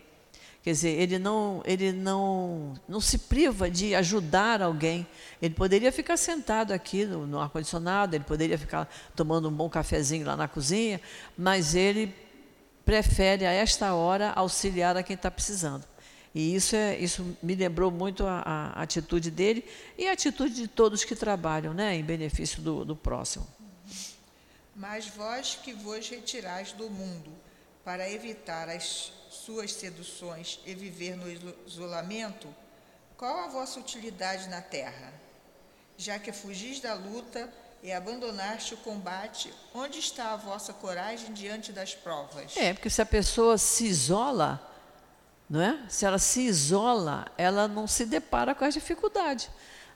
[0.63, 5.05] Quer dizer, ele não, ele não, não se priva de ajudar alguém.
[5.41, 10.25] Ele poderia ficar sentado aqui no, no ar-condicionado, ele poderia ficar tomando um bom cafezinho
[10.25, 11.01] lá na cozinha,
[11.37, 12.15] mas ele
[12.85, 15.85] prefere a esta hora auxiliar a quem está precisando.
[16.33, 19.63] E isso, é, isso me lembrou muito a, a, atitude dele
[19.97, 23.47] e a atitude de todos que trabalham né, em benefício do, do próximo.
[24.75, 27.31] Mas vós que vos retirais do mundo
[27.83, 31.29] para evitar as suas seduções e viver no
[31.67, 32.47] isolamento,
[33.15, 35.13] qual a vossa utilidade na terra?
[35.97, 41.73] Já que fugis da luta e abandonaste o combate, onde está a vossa coragem diante
[41.73, 42.55] das provas?
[42.55, 44.65] É, porque se a pessoa se isola,
[45.49, 45.77] não é?
[45.89, 49.49] Se ela se isola, ela não se depara com as dificuldades.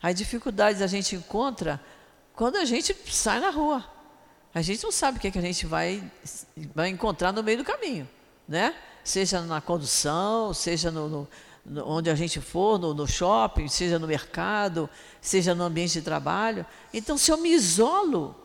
[0.03, 1.79] As dificuldades a gente encontra
[2.35, 3.83] quando a gente sai na rua.
[4.53, 6.03] A gente não sabe o que, é que a gente vai,
[6.75, 8.07] vai encontrar no meio do caminho,
[8.45, 8.75] né?
[9.01, 11.27] Seja na condução, seja no, no
[11.85, 16.65] onde a gente for, no, no, shopping, seja no mercado, seja no ambiente de trabalho.
[16.93, 18.35] Então, se eu me isolo,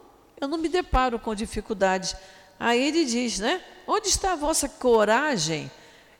[0.41, 2.17] eu não me deparo com dificuldades.
[2.59, 3.63] Aí ele diz, né?
[3.87, 5.71] Onde está a vossa coragem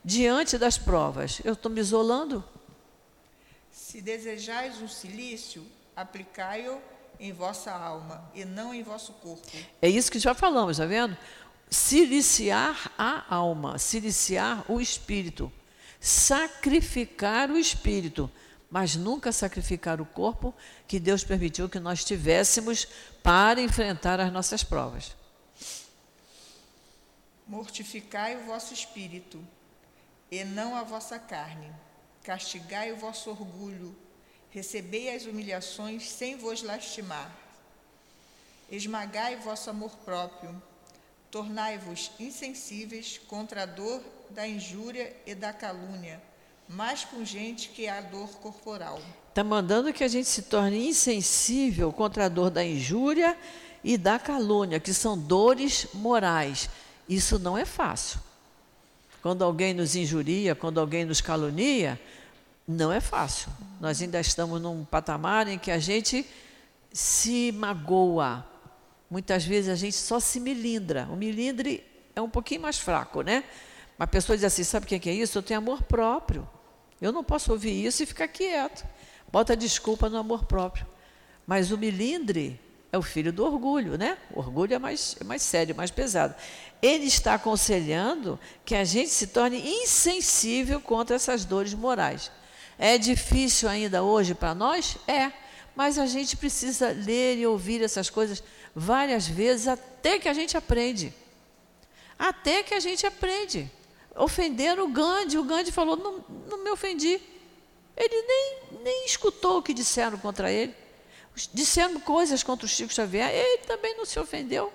[0.05, 1.41] diante das provas?
[1.45, 2.45] Eu estou me isolando?
[3.71, 6.81] Se desejais um silício, aplicai-o
[7.19, 9.47] em vossa alma e não em vosso corpo.
[9.81, 11.17] É isso que já falamos, está vendo?
[11.71, 15.51] Siliciar a alma, siliciar o espírito
[16.03, 18.29] sacrificar o espírito,
[18.69, 20.53] mas nunca sacrificar o corpo
[20.89, 22.89] que Deus permitiu que nós tivéssemos
[23.23, 25.15] para enfrentar as nossas provas.
[27.47, 29.41] Mortificai o vosso espírito,
[30.29, 31.71] e não a vossa carne.
[32.25, 33.95] Castigai o vosso orgulho,
[34.51, 37.31] recebei as humilhações sem vos lastimar.
[38.71, 40.61] Esmagai vosso amor próprio,
[41.31, 44.03] tornai-vos insensíveis contra a dor
[44.33, 46.21] da injúria e da calúnia,
[46.69, 49.01] mais pungente que a dor corporal.
[49.29, 53.37] Está mandando que a gente se torne insensível contra a dor da injúria
[53.85, 56.69] e da calúnia, que são dores morais.
[57.09, 58.21] Isso não é fácil.
[59.21, 62.01] Quando alguém nos injuria, quando alguém nos calunia,
[62.67, 63.51] não é fácil.
[63.81, 66.27] Nós ainda estamos num patamar em que a gente
[66.93, 68.47] se magoa.
[69.11, 71.07] Muitas vezes a gente só se milindra.
[71.11, 73.45] O milindre é um pouquinho mais fraco, né?
[73.99, 75.39] Uma pessoa diz assim: sabe o que é isso?
[75.39, 76.49] Eu tenho amor próprio.
[77.01, 78.87] Eu não posso ouvir isso e ficar quieto.
[79.31, 80.87] Bota desculpa no amor próprio.
[81.47, 82.61] Mas o milindre
[82.93, 84.19] é o filho do orgulho, né?
[84.31, 86.35] O orgulho é mais, é mais sério, mais pesado.
[86.81, 92.31] Ele está aconselhando que a gente se torne insensível contra essas dores morais.
[92.79, 94.97] É difícil ainda hoje para nós?
[95.09, 95.33] É.
[95.75, 98.43] Mas a gente precisa ler e ouvir essas coisas
[98.75, 101.15] várias vezes até que a gente aprende.
[102.19, 103.71] Até que a gente aprende.
[104.15, 107.21] Ofenderam o Gandhi, o Gandhi falou: não, não me ofendi.
[107.97, 110.75] Ele nem, nem escutou o que disseram contra ele.
[111.53, 114.73] Disseram coisas contra o Chico Xavier, ele também não se ofendeu.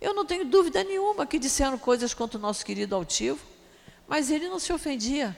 [0.00, 3.40] Eu não tenho dúvida nenhuma que disseram coisas contra o nosso querido altivo,
[4.08, 5.36] mas ele não se ofendia,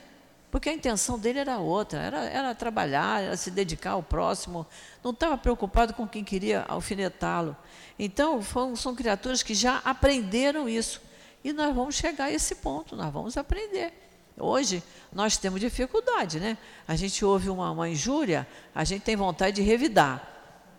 [0.51, 4.67] porque a intenção dele era outra, era, era trabalhar, era se dedicar ao próximo,
[5.03, 7.57] não estava preocupado com quem queria alfinetá-lo.
[7.99, 11.01] Então, foram, são criaturas que já aprenderam isso.
[11.45, 13.93] E nós vamos chegar a esse ponto, nós vamos aprender.
[14.37, 16.57] Hoje, nós temos dificuldade, né?
[16.89, 20.27] A gente ouve uma, uma injúria, a gente tem vontade de revidar.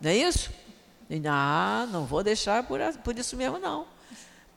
[0.00, 0.50] Não é isso?
[1.08, 3.86] E, ah, não vou deixar por, por isso mesmo, não.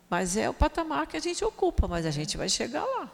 [0.10, 3.10] Mas é o patamar que a gente ocupa, mas a gente vai chegar lá.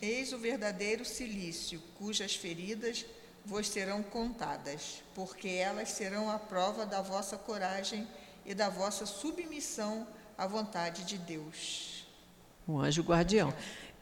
[0.00, 3.04] Eis o verdadeiro silício, cujas feridas
[3.44, 8.06] vos serão contadas, porque elas serão a prova da vossa coragem
[8.44, 12.06] e da vossa submissão à vontade de Deus.
[12.66, 13.54] O anjo guardião.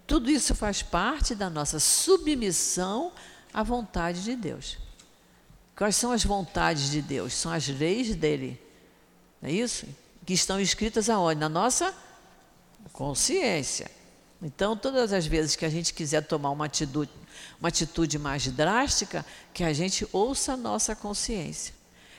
[0.07, 3.13] Tudo isso faz parte da nossa submissão
[3.53, 4.79] à vontade de Deus.
[5.77, 7.33] Quais são as vontades de Deus?
[7.35, 8.61] São as leis dele.
[9.41, 9.87] Não é isso?
[10.25, 11.41] Que estão escritas aonde?
[11.41, 11.95] Na nossa
[12.93, 13.91] consciência.
[14.43, 17.11] Então, todas as vezes que a gente quiser tomar uma atitude,
[17.59, 21.75] uma atitude mais drástica, que a gente ouça a nossa consciência.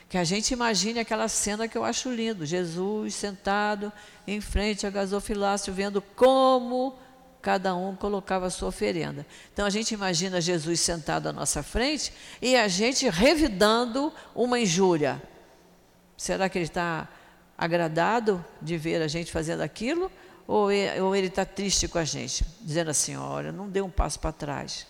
[0.08, 3.92] Que a gente imagine aquela cena que eu acho lindo: Jesus sentado
[4.26, 6.96] em frente a gasofilácio, vendo como
[7.42, 9.26] cada um colocava a sua oferenda.
[9.52, 15.22] Então a gente imagina Jesus sentado à nossa frente e a gente revidando uma injúria.
[16.16, 17.08] Será que ele está
[17.56, 20.10] agradado de ver a gente fazendo aquilo?
[20.46, 24.30] Ou ele está triste com a gente, dizendo assim: olha, não dê um passo para
[24.30, 24.86] trás,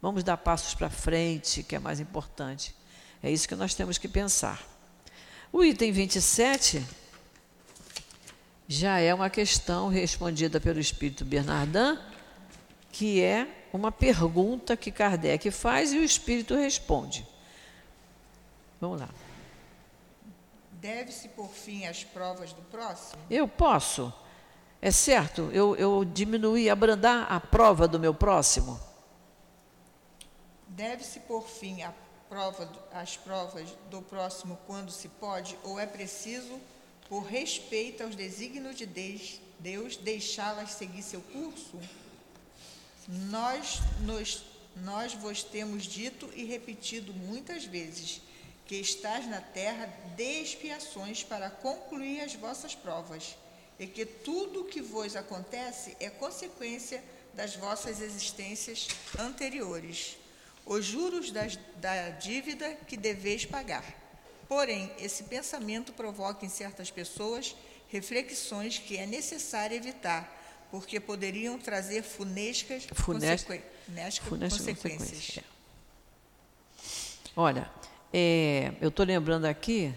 [0.00, 2.74] vamos dar passos para frente, que é mais importante.
[3.22, 4.60] É isso que nós temos que pensar.
[5.52, 6.84] O item 27
[8.66, 11.98] já é uma questão respondida pelo Espírito Bernardin,
[12.90, 17.26] que é uma pergunta que Kardec faz e o Espírito responde.
[18.80, 19.08] Vamos lá.
[20.72, 23.22] Deve-se por fim às provas do próximo?
[23.30, 24.12] Eu posso.
[24.80, 28.80] É certo, eu, eu diminuir, abrandar a prova do meu próximo?
[30.66, 31.92] Deve-se por fim a
[32.32, 36.58] prova, as provas do próximo quando se pode, ou é preciso
[37.06, 41.78] por respeito aos desígnios de Deus, deixá-las seguir seu curso?
[43.06, 44.44] Nós, nos,
[44.76, 48.22] nós vos temos dito e repetido muitas vezes
[48.64, 49.84] que estás na terra
[50.16, 53.36] de expiações para concluir as vossas provas,
[53.78, 60.16] e que tudo o que vos acontece é consequência das vossas existências anteriores,
[60.64, 64.02] os juros das, da dívida que deveis pagar
[64.52, 67.56] Porém, esse pensamento provoca em certas pessoas
[67.88, 70.30] reflexões que é necessário evitar,
[70.70, 75.38] porque poderiam trazer funescas, Funesta, funescas consequências.
[75.38, 75.42] É.
[77.34, 77.70] Olha,
[78.12, 79.94] é, eu estou lembrando aqui,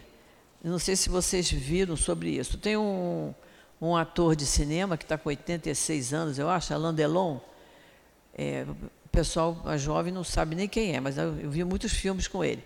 [0.63, 2.58] não sei se vocês viram sobre isso.
[2.58, 3.36] Tem um,
[3.82, 7.39] um ator de cinema que está com 86 anos, eu acho, Alain Delon.
[8.38, 8.65] É,
[9.15, 12.43] pessoal a jovem não sabe nem quem é, mas eu, eu vi muitos filmes com
[12.43, 12.62] ele.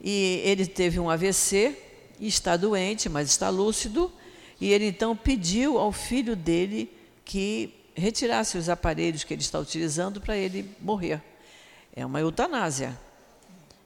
[0.00, 1.76] E ele teve um AVC
[2.18, 4.10] e está doente, mas está lúcido.
[4.58, 6.90] E ele então pediu ao filho dele
[7.24, 11.20] que retirasse os aparelhos que ele está utilizando para ele morrer.
[11.94, 12.98] É uma eutanásia.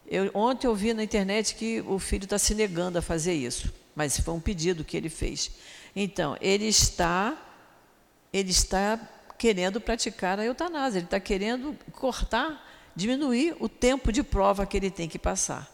[0.06, 3.72] Eu, ontem eu vi na internet que o filho está se negando a fazer isso,
[3.96, 5.50] mas foi um pedido que ele fez.
[5.94, 7.36] Então, ele está,
[8.32, 9.00] ele está
[9.38, 14.90] querendo praticar a eutanásia, ele está querendo cortar, diminuir o tempo de prova que ele
[14.90, 15.70] tem que passar.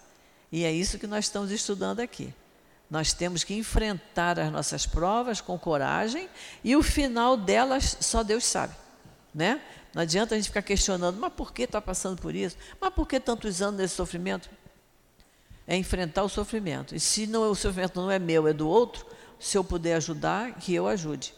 [0.50, 2.32] E é isso que nós estamos estudando aqui.
[2.90, 6.28] Nós temos que enfrentar as nossas provas com coragem
[6.62, 8.74] e o final delas só Deus sabe,
[9.34, 9.62] né?
[9.94, 12.56] Não adianta a gente ficar questionando, mas por que está passando por isso?
[12.80, 14.50] Mas por que tantos anos nesse sofrimento?
[15.66, 16.94] É enfrentar o sofrimento.
[16.94, 19.06] E se não, o sofrimento não é meu, é do outro,
[19.38, 21.34] se eu puder ajudar, que eu ajude.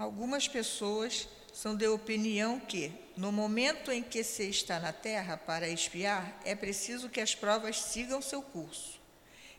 [0.00, 5.68] Algumas pessoas são de opinião que, no momento em que se está na Terra para
[5.68, 8.98] espiar, é preciso que as provas sigam seu curso.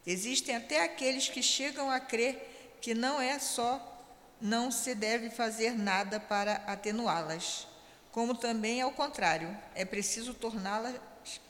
[0.04, 4.04] Existem até aqueles que chegam a crer que não é só
[4.42, 7.68] não se deve fazer nada para atenuá-las,
[8.12, 11.00] como também ao contrário, é preciso torná-las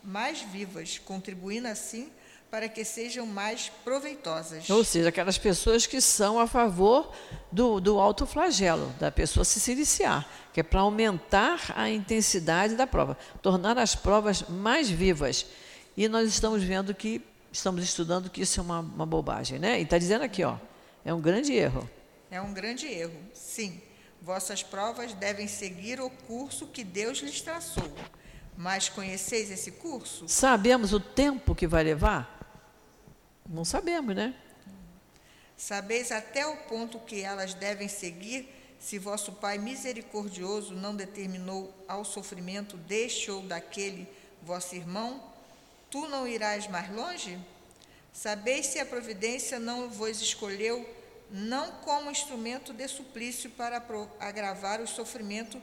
[0.04, 2.12] mais vivas, contribuindo assim
[2.52, 4.70] para que sejam mais proveitosas.
[4.70, 7.10] Ou seja, aquelas pessoas que são a favor
[7.50, 12.86] do, do alto flagelo, da pessoa se siliciar, que é para aumentar a intensidade da
[12.86, 15.46] prova, tornar as provas mais vivas.
[15.96, 17.22] E nós estamos vendo que
[17.54, 19.80] estamos estudando que isso é uma, uma bobagem, né?
[19.80, 20.58] E está dizendo aqui, ó,
[21.06, 21.90] é um grande erro.
[22.30, 23.82] É um grande erro, sim.
[24.22, 27.90] Vossas provas devem seguir o curso que Deus lhes traçou.
[28.58, 30.26] Mas conheceis esse curso?
[30.28, 32.41] Sabemos o tempo que vai levar?
[33.52, 34.34] Não sabemos, né?
[35.58, 38.50] Sabeis até o ponto que elas devem seguir,
[38.80, 44.08] se vosso Pai misericordioso não determinou ao sofrimento deste ou daquele
[44.42, 45.22] vosso irmão,
[45.90, 47.38] tu não irás mais longe?
[48.14, 50.88] Sabeis se a providência não vos escolheu
[51.30, 53.84] não como instrumento de suplício para
[54.18, 55.62] agravar o sofrimento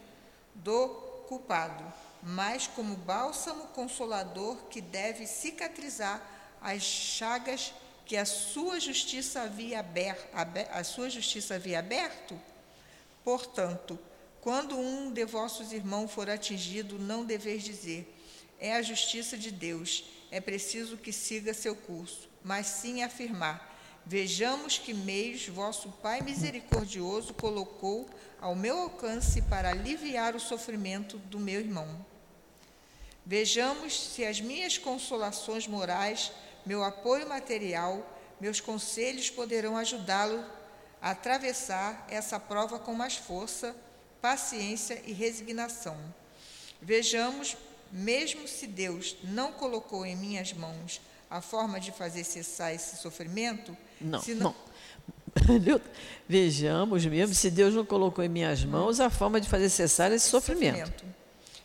[0.54, 0.88] do
[1.26, 1.90] culpado,
[2.22, 7.72] mas como bálsamo consolador que deve cicatrizar as chagas
[8.04, 10.28] que a sua justiça havia aberto,
[10.72, 12.40] a sua justiça havia aberto?
[13.22, 13.98] Portanto,
[14.40, 18.14] quando um de vossos irmãos for atingido, não deveis dizer:
[18.58, 24.78] é a justiça de Deus, é preciso que siga seu curso, mas sim afirmar: Vejamos
[24.78, 28.08] que meios vosso Pai misericordioso colocou
[28.40, 32.06] ao meu alcance para aliviar o sofrimento do meu irmão.
[33.26, 36.32] Vejamos se as minhas consolações morais,
[36.68, 38.06] meu apoio material,
[38.38, 40.44] meus conselhos poderão ajudá-lo
[41.00, 43.74] a atravessar essa prova com mais força,
[44.20, 45.96] paciência e resignação.
[46.82, 47.56] Vejamos,
[47.90, 51.00] mesmo se Deus não colocou em minhas mãos
[51.30, 54.34] a forma de fazer cessar esse sofrimento, não, não...
[54.36, 54.54] não.
[56.28, 60.28] Vejamos mesmo se Deus não colocou em minhas mãos a forma de fazer cessar esse
[60.28, 60.76] sofrimento.
[60.76, 61.04] sofrimento.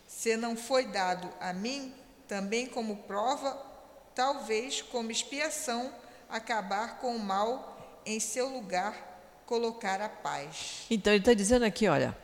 [0.08, 1.92] Se não foi dado a mim
[2.26, 3.73] também como prova,
[4.14, 5.92] talvez como expiação,
[6.28, 10.86] acabar com o mal em seu lugar, colocar a paz.
[10.90, 12.16] Então ele está dizendo aqui, olha,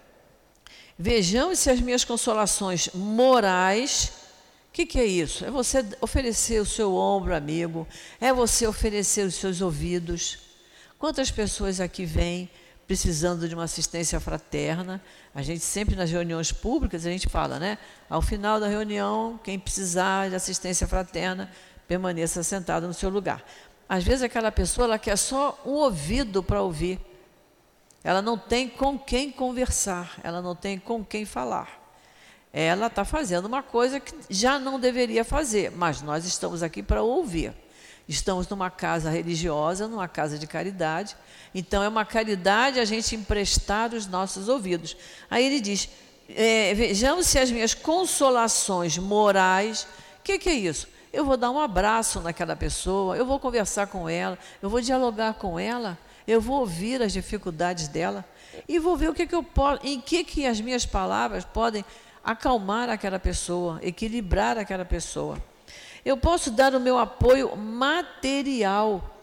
[0.99, 4.21] vejamos se as minhas consolações morais
[4.71, 5.45] o que, que, é isso?
[5.45, 7.89] É você oferecer o seu ombro amigo,
[8.21, 10.39] é você oferecer os seus ouvidos.
[10.97, 12.49] Quantas pessoas aqui vêm
[12.87, 15.03] precisando de uma assistência fraterna?
[15.35, 17.79] A gente sempre nas reuniões públicas a gente fala, né?
[18.09, 21.51] Ao final da reunião, quem precisar de assistência fraterna,
[21.91, 23.43] permaneça sentado no seu lugar.
[23.89, 27.01] Às vezes aquela pessoa ela quer só um ouvido para ouvir.
[28.05, 31.81] Ela não tem com quem conversar, ela não tem com quem falar
[32.53, 37.01] ela está fazendo uma coisa que já não deveria fazer, mas nós estamos aqui para
[37.01, 37.53] ouvir.
[38.09, 41.17] Estamos numa casa religiosa, numa casa de caridade,
[41.55, 44.97] então é uma caridade a gente emprestar os nossos ouvidos.
[45.31, 45.89] Aí ele diz:
[46.29, 49.87] é, vejamos se as minhas consolações morais,
[50.19, 50.89] o que, que é isso?
[51.13, 55.35] Eu vou dar um abraço naquela pessoa, eu vou conversar com ela, eu vou dialogar
[55.35, 58.25] com ela, eu vou ouvir as dificuldades dela
[58.69, 61.85] e vou ver o que, que eu posso, em que, que as minhas palavras podem
[62.23, 65.37] acalmar aquela pessoa, equilibrar aquela pessoa.
[66.05, 69.17] Eu posso dar o meu apoio material,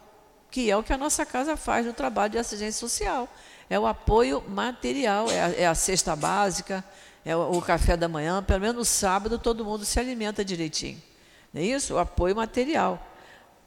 [0.50, 3.28] que é o que a nossa casa faz no trabalho de assistência social.
[3.70, 6.84] É o apoio material, é a, é a cesta básica,
[7.24, 11.07] é o, o, café da manhã, pelo menos no sábado todo mundo se alimenta direitinho.
[11.52, 11.94] Não é isso?
[11.94, 13.04] O apoio material.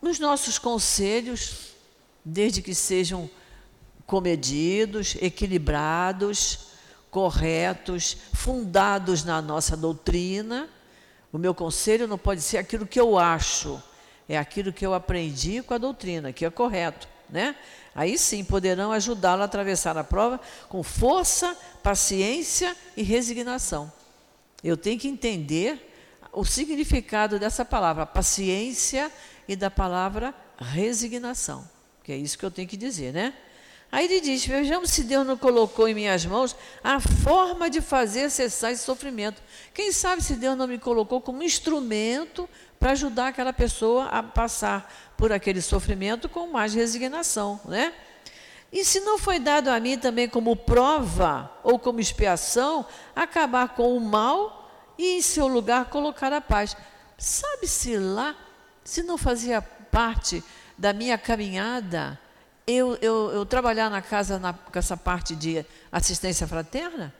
[0.01, 1.71] Nos nossos conselhos,
[2.23, 3.29] desde que sejam
[4.05, 6.71] comedidos, equilibrados,
[7.09, 10.69] corretos, fundados na nossa doutrina.
[11.31, 13.81] O meu conselho não pode ser aquilo que eu acho,
[14.27, 17.55] é aquilo que eu aprendi com a doutrina, que é correto, né?
[17.93, 23.91] Aí sim poderão ajudá-lo a atravessar a prova com força, paciência e resignação.
[24.63, 25.90] Eu tenho que entender
[26.31, 29.11] o significado dessa palavra, paciência
[29.47, 31.67] e da palavra resignação,
[32.03, 33.33] que é isso que eu tenho que dizer, né?
[33.91, 38.29] Aí ele diz: Vejamos se Deus não colocou em minhas mãos a forma de fazer
[38.29, 39.41] cessar esse sofrimento.
[39.73, 45.13] Quem sabe se Deus não me colocou como instrumento para ajudar aquela pessoa a passar
[45.17, 47.93] por aquele sofrimento com mais resignação, né?
[48.71, 53.97] E se não foi dado a mim também como prova ou como expiação, acabar com
[53.97, 54.60] o mal
[55.01, 56.77] e em seu lugar colocar a paz.
[57.17, 58.35] Sabe-se lá
[58.83, 60.43] se não fazia parte
[60.77, 62.19] da minha caminhada
[62.67, 67.13] eu, eu, eu trabalhar na casa na, com essa parte de assistência fraterna?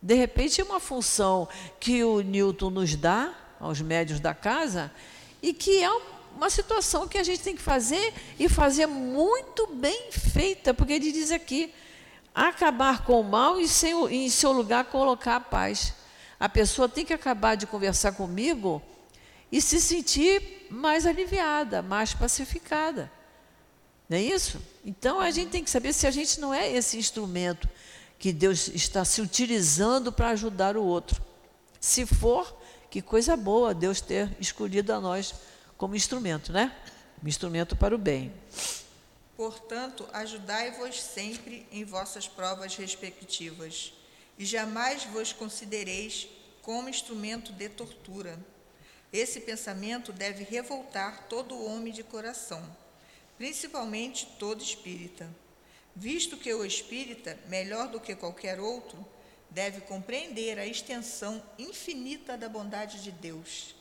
[0.00, 1.48] De repente, é uma função
[1.80, 4.92] que o Newton nos dá, aos médios da casa,
[5.40, 5.90] e que é
[6.36, 11.12] uma situação que a gente tem que fazer e fazer muito bem feita, porque ele
[11.12, 11.72] diz aqui:
[12.34, 15.94] acabar com o mal e sem, em seu lugar colocar a paz.
[16.42, 18.82] A pessoa tem que acabar de conversar comigo
[19.52, 23.08] e se sentir mais aliviada, mais pacificada.
[24.08, 24.60] Não é isso?
[24.84, 27.68] Então a gente tem que saber se a gente não é esse instrumento
[28.18, 31.22] que Deus está se utilizando para ajudar o outro.
[31.80, 35.32] Se for, que coisa boa Deus ter escolhido a nós
[35.78, 36.74] como instrumento, né?
[37.22, 38.32] Um instrumento para o bem.
[39.36, 43.92] Portanto, ajudai-vos sempre em vossas provas respectivas,
[44.42, 46.26] e jamais vos considereis
[46.62, 48.36] como instrumento de tortura.
[49.12, 52.60] Esse pensamento deve revoltar todo homem de coração,
[53.38, 55.30] principalmente todo espírita,
[55.94, 59.06] visto que o espírita, melhor do que qualquer outro,
[59.48, 63.76] deve compreender a extensão infinita da bondade de Deus.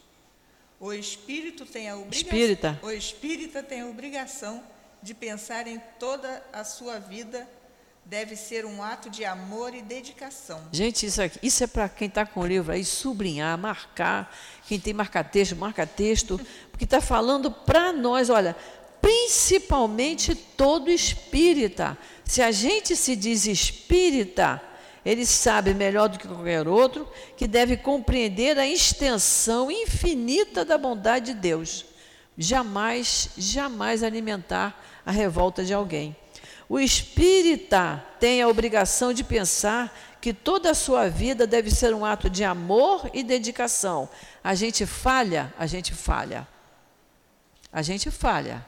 [0.80, 2.80] O espírito tem a obrigação, Espírita.
[2.84, 4.64] o espírita tem a obrigação
[5.01, 7.49] de pensar em toda a sua vida
[8.06, 10.62] deve ser um ato de amor e dedicação.
[10.72, 14.36] Gente, isso, aqui, isso é para quem está com o livro aí, sublinhar, marcar.
[14.68, 16.39] Quem tem marca-texto, marca-texto.
[16.72, 18.56] Porque está falando para nós, olha,
[19.02, 21.97] principalmente todo espírita.
[22.26, 24.62] Se a gente se diz espírita,
[25.06, 31.34] ele sabe melhor do que qualquer outro que deve compreender a extensão infinita da bondade
[31.34, 31.86] de Deus.
[32.38, 36.16] Jamais, jamais alimentar a revolta de alguém.
[36.72, 42.05] O espírita tem a obrigação de pensar que toda a sua vida deve ser um
[42.05, 44.07] ato de amor e dedicação.
[44.41, 46.47] A gente falha, a gente falha.
[47.74, 48.65] A gente falha.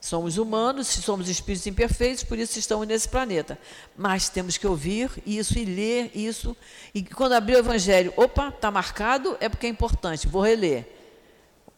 [0.00, 3.58] Somos humanos, somos espíritos imperfeitos, por isso estamos nesse planeta.
[3.96, 6.56] Mas temos que ouvir isso e ler isso.
[6.94, 10.86] E quando abrir o Evangelho, opa, está marcado, é porque é importante, vou reler.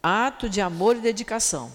[0.03, 1.73] Ato de amor e dedicação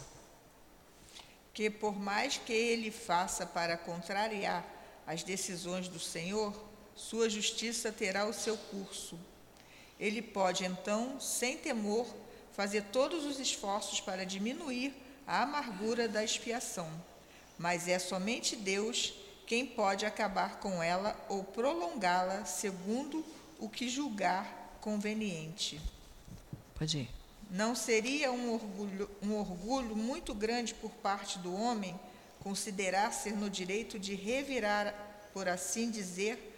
[1.57, 4.63] que por mais que ele faça para contrariar
[5.07, 6.53] as decisões do Senhor,
[6.95, 9.19] sua justiça terá o seu curso.
[9.99, 12.05] Ele pode então, sem temor,
[12.51, 14.93] fazer todos os esforços para diminuir
[15.25, 16.87] a amargura da expiação,
[17.57, 19.15] mas é somente Deus
[19.47, 23.25] quem pode acabar com ela ou prolongá-la segundo
[23.57, 25.81] o que julgar conveniente.
[26.75, 27.16] Pode ir.
[27.49, 31.97] Não seria um orgulho, um orgulho muito grande por parte do homem
[32.43, 34.93] considerar ser no direito de revirar,
[35.33, 36.53] por assim dizer,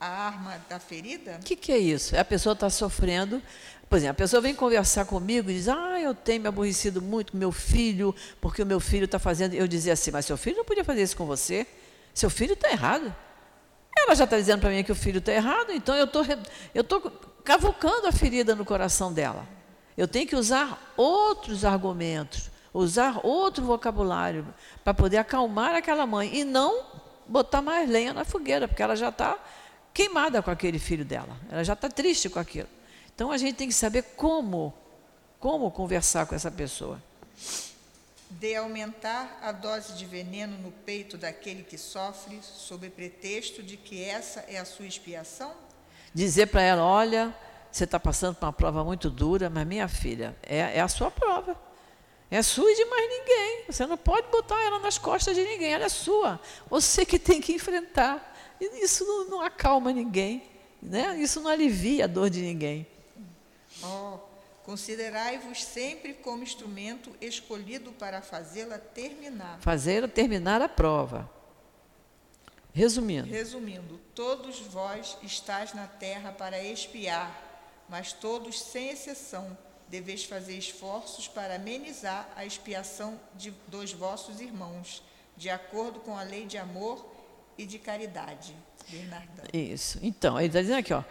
[0.00, 1.38] a arma da ferida?
[1.40, 2.16] O que, que, é isso?
[2.16, 3.42] A pessoa está sofrendo.
[3.88, 7.32] Por exemplo, a pessoa vem conversar comigo e diz: Ah, eu tenho me aborrecido muito
[7.32, 9.54] com meu filho, porque o meu filho está fazendo.
[9.54, 11.66] Eu dizia assim: Mas seu filho não podia fazer isso com você.
[12.12, 13.14] Seu filho está errado.
[13.98, 16.22] Ela já está dizendo para mim que o filho está errado, então eu tô,
[16.74, 17.00] estou
[17.42, 19.55] cavucando a ferida no coração dela.
[19.96, 24.46] Eu tenho que usar outros argumentos, usar outro vocabulário
[24.84, 26.84] para poder acalmar aquela mãe e não
[27.26, 29.38] botar mais lenha na fogueira, porque ela já está
[29.94, 32.68] queimada com aquele filho dela, ela já está triste com aquilo.
[33.14, 34.74] Então a gente tem que saber como,
[35.40, 37.02] como conversar com essa pessoa.
[38.28, 44.04] De aumentar a dose de veneno no peito daquele que sofre, sob pretexto de que
[44.04, 45.54] essa é a sua expiação?
[46.12, 47.34] Dizer para ela: olha,
[47.76, 51.10] você está passando por uma prova muito dura, mas minha filha, é, é a sua
[51.10, 51.56] prova.
[52.30, 53.64] É sua e de mais ninguém.
[53.68, 56.40] Você não pode botar ela nas costas de ninguém, ela é sua.
[56.68, 58.34] Você que tem que enfrentar.
[58.60, 60.42] E isso não, não acalma ninguém.
[60.82, 61.18] Né?
[61.18, 62.86] Isso não alivia a dor de ninguém.
[63.82, 64.18] Oh,
[64.64, 69.58] considerai-vos sempre como instrumento escolhido para fazê-la terminar.
[69.60, 71.30] Fazê-la terminar a prova.
[72.72, 73.28] Resumindo.
[73.28, 77.45] Resumindo, todos vós estáis na terra para expiar
[77.88, 79.56] mas todos, sem exceção,
[79.88, 85.02] deveis fazer esforços para amenizar a expiação de, dos vossos irmãos,
[85.36, 87.06] de acordo com a lei de amor
[87.56, 88.54] e de caridade.
[88.88, 89.44] Bernardão.
[89.52, 89.98] Isso.
[90.02, 91.02] Então, ele está dizendo aqui, ó.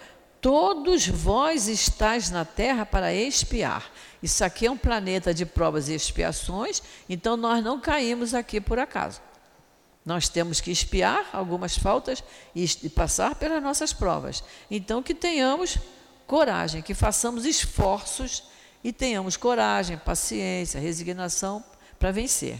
[0.41, 3.91] Todos vós estáis na terra para expiar.
[4.21, 8.77] Isso aqui é um planeta de provas e expiações, então nós não caímos aqui por
[8.77, 9.21] acaso.
[10.05, 12.23] Nós temos que expiar algumas faltas
[12.53, 14.43] e passar pelas nossas provas.
[14.69, 15.79] Então, que tenhamos
[16.27, 18.43] coragem, que façamos esforços
[18.83, 21.63] e tenhamos coragem, paciência, resignação
[21.97, 22.59] para vencer.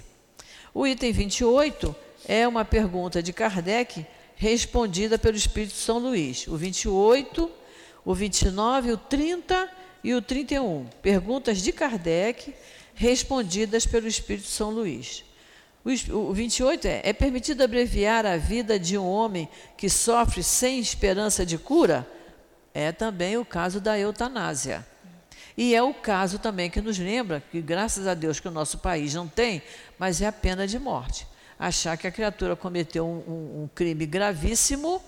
[0.73, 1.95] O item 28
[2.27, 4.05] é uma pergunta de Kardec
[4.35, 6.47] respondida pelo Espírito São Luís.
[6.47, 7.51] O 28,
[8.03, 9.69] o 29, o 30
[10.03, 10.85] e o 31.
[11.01, 12.53] Perguntas de Kardec
[12.93, 15.23] respondidas pelo Espírito São Luís.
[16.11, 19.47] O 28 é: é permitido abreviar a vida de um homem
[19.77, 22.07] que sofre sem esperança de cura?
[22.75, 24.85] É também o caso da eutanásia.
[25.57, 28.79] E é o caso também que nos lembra que, graças a Deus, que o nosso
[28.79, 29.61] país não tem,
[29.97, 31.25] mas é a pena de morte.
[31.57, 35.01] Achar que a criatura cometeu um, um, um crime gravíssimo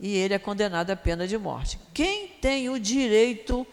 [0.00, 1.78] e ele é condenado à pena de morte.
[1.94, 3.64] Quem tem o direito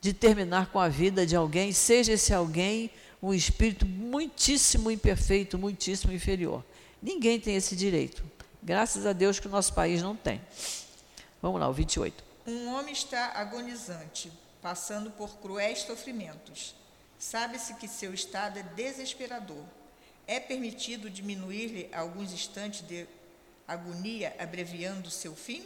[0.00, 2.90] de terminar com a vida de alguém, seja esse alguém
[3.22, 6.64] um espírito muitíssimo imperfeito, muitíssimo inferior?
[7.00, 8.24] Ninguém tem esse direito.
[8.60, 10.40] Graças a Deus que o nosso país não tem.
[11.40, 12.31] Vamos lá, o 28.
[12.46, 16.74] Um homem está agonizante, passando por cruéis sofrimentos.
[17.18, 19.64] Sabe-se que seu estado é desesperador.
[20.26, 23.06] É permitido diminuir-lhe alguns instantes de
[23.66, 25.64] agonia, abreviando seu fim?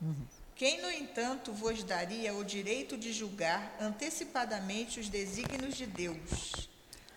[0.00, 0.26] Uhum.
[0.56, 6.68] Quem, no entanto, vos daria o direito de julgar antecipadamente os desígnios de Deus?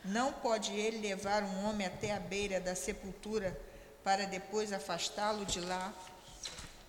[0.03, 3.59] Não pode ele levar um homem até a beira da sepultura
[4.03, 5.91] para depois afastá-lo de lá,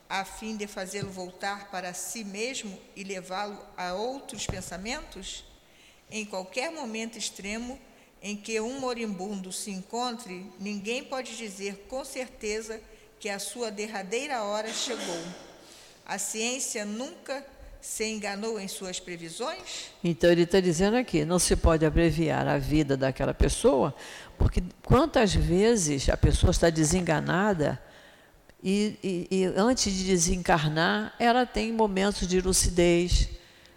[0.09, 5.45] a fim de fazê-lo voltar para si mesmo e levá-lo a outros pensamentos?
[6.11, 7.79] Em qualquer momento extremo
[8.23, 12.81] em que um moribundo se encontre, ninguém pode dizer com certeza
[13.19, 15.23] que a sua derradeira hora chegou.
[16.05, 17.45] A ciência nunca
[17.81, 19.93] se enganou em suas previsões?
[20.03, 23.95] Então ele está dizendo aqui, não se pode abreviar a vida daquela pessoa,
[24.39, 27.81] porque quantas vezes a pessoa está desenganada
[28.69, 33.29] e, e, e antes de desencarnar, ela tem momentos de lucidez,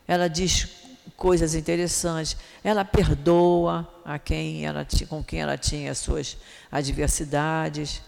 [0.07, 0.67] ela diz
[1.15, 6.37] coisas interessantes, ela perdoa a quem ela com quem ela tinha as suas
[6.71, 8.01] adversidades,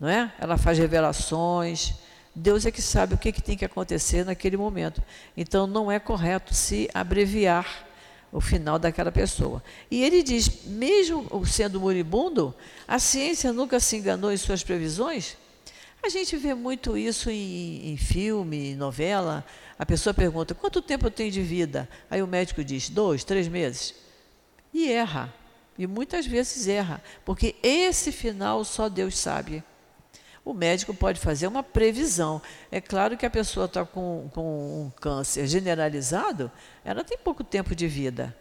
[0.00, 0.32] não é?
[0.38, 1.92] Ela faz revelações.
[2.34, 5.02] Deus é que sabe o que, que tem que acontecer naquele momento.
[5.36, 7.86] Então não é correto se abreviar
[8.32, 9.62] o final daquela pessoa.
[9.90, 12.54] E ele diz, mesmo sendo moribundo,
[12.88, 15.36] a ciência nunca se enganou em suas previsões.
[16.02, 19.44] A gente vê muito isso em, em filme, novela.
[19.78, 21.88] A pessoa pergunta: quanto tempo eu tenho de vida?
[22.10, 23.94] Aí o médico diz: dois, três meses.
[24.74, 25.32] E erra.
[25.78, 29.64] E muitas vezes erra, porque esse final só Deus sabe.
[30.44, 32.42] O médico pode fazer uma previsão.
[32.70, 36.50] É claro que a pessoa está com, com um câncer generalizado,
[36.84, 38.36] ela tem pouco tempo de vida.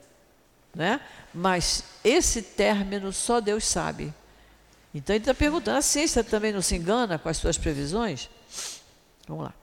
[0.74, 1.00] Né?
[1.34, 4.14] Mas esse término só Deus sabe.
[4.94, 8.30] Então ele está perguntando: a ciência também não se engana com as suas previsões?
[9.28, 9.54] Vamos lá.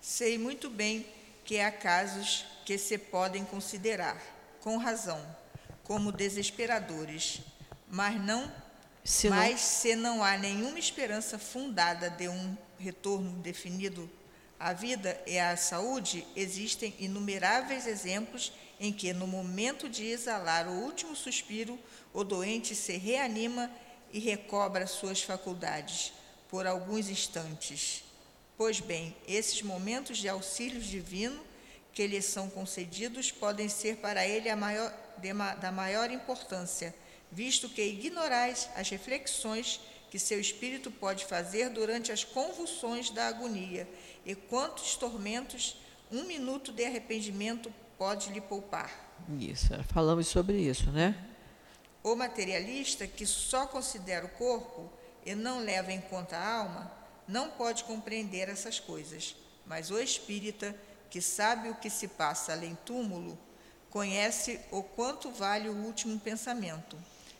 [0.00, 1.04] Sei muito bem
[1.44, 4.20] que há casos que se podem considerar,
[4.60, 5.20] com razão,
[5.82, 7.40] como desesperadores,
[7.90, 8.52] mas não,
[9.02, 9.58] se mas não...
[9.58, 14.08] se não há nenhuma esperança fundada de um retorno definido
[14.60, 20.72] à vida e à saúde, existem inumeráveis exemplos em que, no momento de exalar o
[20.72, 21.78] último suspiro,
[22.12, 23.70] o doente se reanima
[24.12, 26.12] e recobra suas faculdades
[26.48, 28.04] por alguns instantes.
[28.56, 31.40] Pois bem, esses momentos de auxílio divino
[31.92, 36.94] que lhe são concedidos podem ser para ele maior, de, da maior importância,
[37.30, 39.80] visto que ignorais as reflexões
[40.10, 43.88] que seu espírito pode fazer durante as convulsões da agonia
[44.24, 45.76] e quantos tormentos
[46.10, 48.90] um minuto de arrependimento pode lhe poupar.
[49.38, 51.27] Isso, falamos sobre isso, né?
[52.08, 54.90] O materialista, que só considera o corpo
[55.26, 56.90] e não leva em conta a alma,
[57.28, 59.36] não pode compreender essas coisas.
[59.66, 60.74] Mas o espírita,
[61.10, 63.38] que sabe o que se passa além túmulo,
[63.90, 66.96] conhece o quanto vale o último pensamento.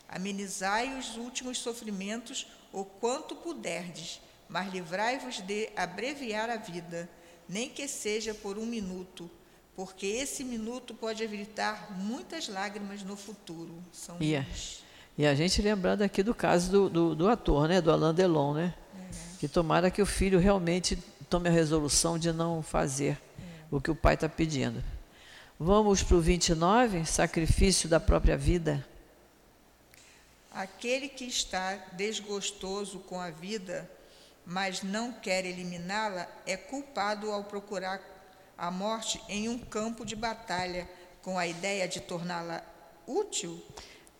[0.06, 7.08] Amenizai os últimos sofrimentos o quanto puderdes, mas livrai-vos de abreviar a vida,
[7.48, 9.30] nem que seja por um minuto,
[9.78, 13.72] porque esse minuto pode evitar muitas lágrimas no futuro.
[13.92, 14.44] São e, a,
[15.16, 18.54] e a gente lembrando aqui do caso do, do, do ator, né, do Alain Delon,
[18.54, 18.74] né?
[18.96, 19.38] É.
[19.38, 20.98] Que tomara que o filho realmente
[21.30, 23.42] tome a resolução de não fazer é.
[23.70, 24.82] o que o pai está pedindo.
[25.60, 28.84] Vamos para o 29, sacrifício da própria vida.
[30.50, 33.88] Aquele que está desgostoso com a vida,
[34.44, 38.17] mas não quer eliminá-la, é culpado ao procurar
[38.58, 40.88] a morte em um campo de batalha,
[41.22, 42.62] com a ideia de torná-la
[43.06, 43.62] útil?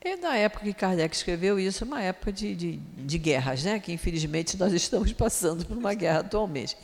[0.01, 3.81] E na época que Kardec escreveu isso, uma época de, de, de, guerras, né?
[3.81, 6.77] que infelizmente nós estamos passando por uma guerra atualmente.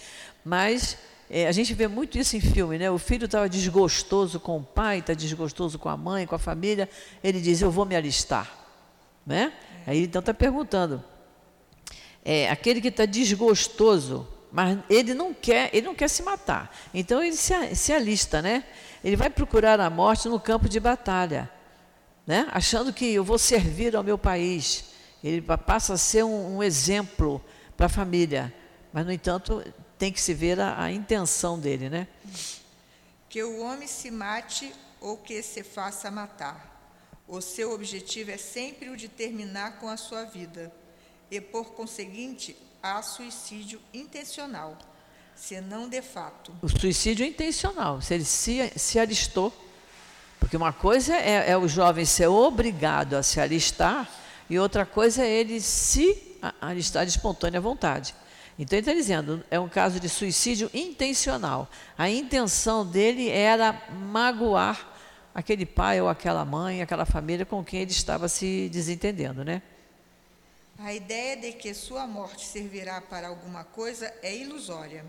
[0.44, 0.98] Mas
[1.30, 2.90] é, a gente vê muito isso em filme, né?
[2.90, 6.88] O filho estava desgostoso com o pai, está desgostoso com a mãe, com a família.
[7.22, 8.52] Ele diz: Eu vou me alistar.
[9.24, 9.52] Né?
[9.86, 9.90] É.
[9.92, 11.02] Aí então está perguntando:
[12.24, 16.72] é, aquele que está desgostoso mas ele não quer, ele não quer se matar.
[16.94, 18.62] Então ele se, se alista, né?
[19.02, 21.50] Ele vai procurar a morte no campo de batalha,
[22.24, 22.46] né?
[22.52, 24.84] Achando que eu vou servir ao meu país.
[25.24, 27.44] Ele passa a ser um, um exemplo
[27.76, 28.54] para a família,
[28.92, 29.60] mas no entanto
[29.98, 32.06] tem que se ver a, a intenção dele, né?
[33.28, 36.94] Que o homem se mate ou que se faça matar.
[37.26, 40.72] O seu objetivo é sempre o de terminar com a sua vida
[41.28, 44.76] e, por conseguinte, há suicídio intencional,
[45.34, 46.54] senão de fato.
[46.60, 49.50] O suicídio intencional, se ele se, se alistou,
[50.38, 54.06] porque uma coisa é, é o jovem ser obrigado a se alistar,
[54.50, 58.14] e outra coisa é ele se alistar de espontânea vontade.
[58.58, 61.68] Então ele está dizendo, é um caso de suicídio intencional.
[61.96, 64.92] A intenção dele era magoar
[65.34, 69.62] aquele pai ou aquela mãe, aquela família com quem ele estava se desentendendo, né?
[70.78, 75.04] A ideia de que sua morte servirá para alguma coisa é ilusória.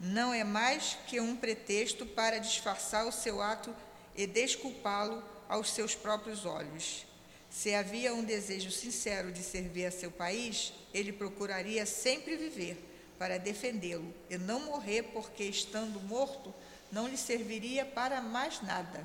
[0.00, 3.74] Não é mais que um pretexto para disfarçar o seu ato
[4.16, 7.06] e desculpá-lo aos seus próprios olhos.
[7.48, 12.84] Se havia um desejo sincero de servir a seu país, ele procuraria sempre viver
[13.18, 16.52] para defendê-lo e não morrer porque, estando morto,
[16.90, 19.04] não lhe serviria para mais nada.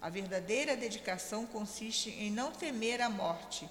[0.00, 3.68] A verdadeira dedicação consiste em não temer a morte,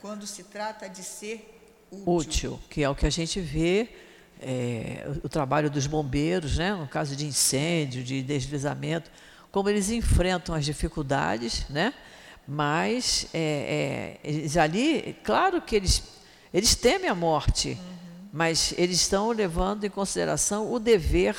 [0.00, 2.04] quando se trata de ser útil.
[2.06, 3.88] Útil, que é o que a gente vê,
[4.40, 9.10] é, o trabalho dos bombeiros, né, no caso de incêndio, de deslizamento,
[9.52, 11.92] como eles enfrentam as dificuldades, né?
[12.46, 16.02] Mas é, é, eles ali, claro que eles,
[16.52, 18.28] eles temem a morte, uhum.
[18.32, 21.36] mas eles estão levando em consideração o dever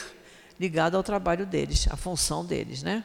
[0.60, 3.04] ligado ao trabalho deles, a função deles, né?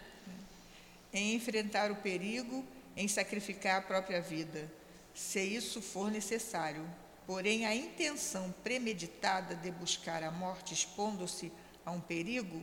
[1.12, 2.64] Em enfrentar o perigo,
[2.96, 4.70] em sacrificar a própria vida,
[5.16, 6.86] se isso for necessário.
[7.26, 11.50] Porém, a intenção premeditada de buscar a morte expondo-se
[11.84, 12.60] a um perigo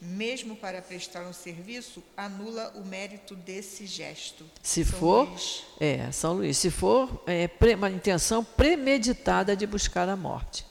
[0.00, 4.44] mesmo para prestar um serviço, anula o mérito desse gesto.
[4.62, 5.64] Se São for, Luís.
[5.80, 10.66] é, São Luís, se for é, uma intenção premeditada de buscar a morte,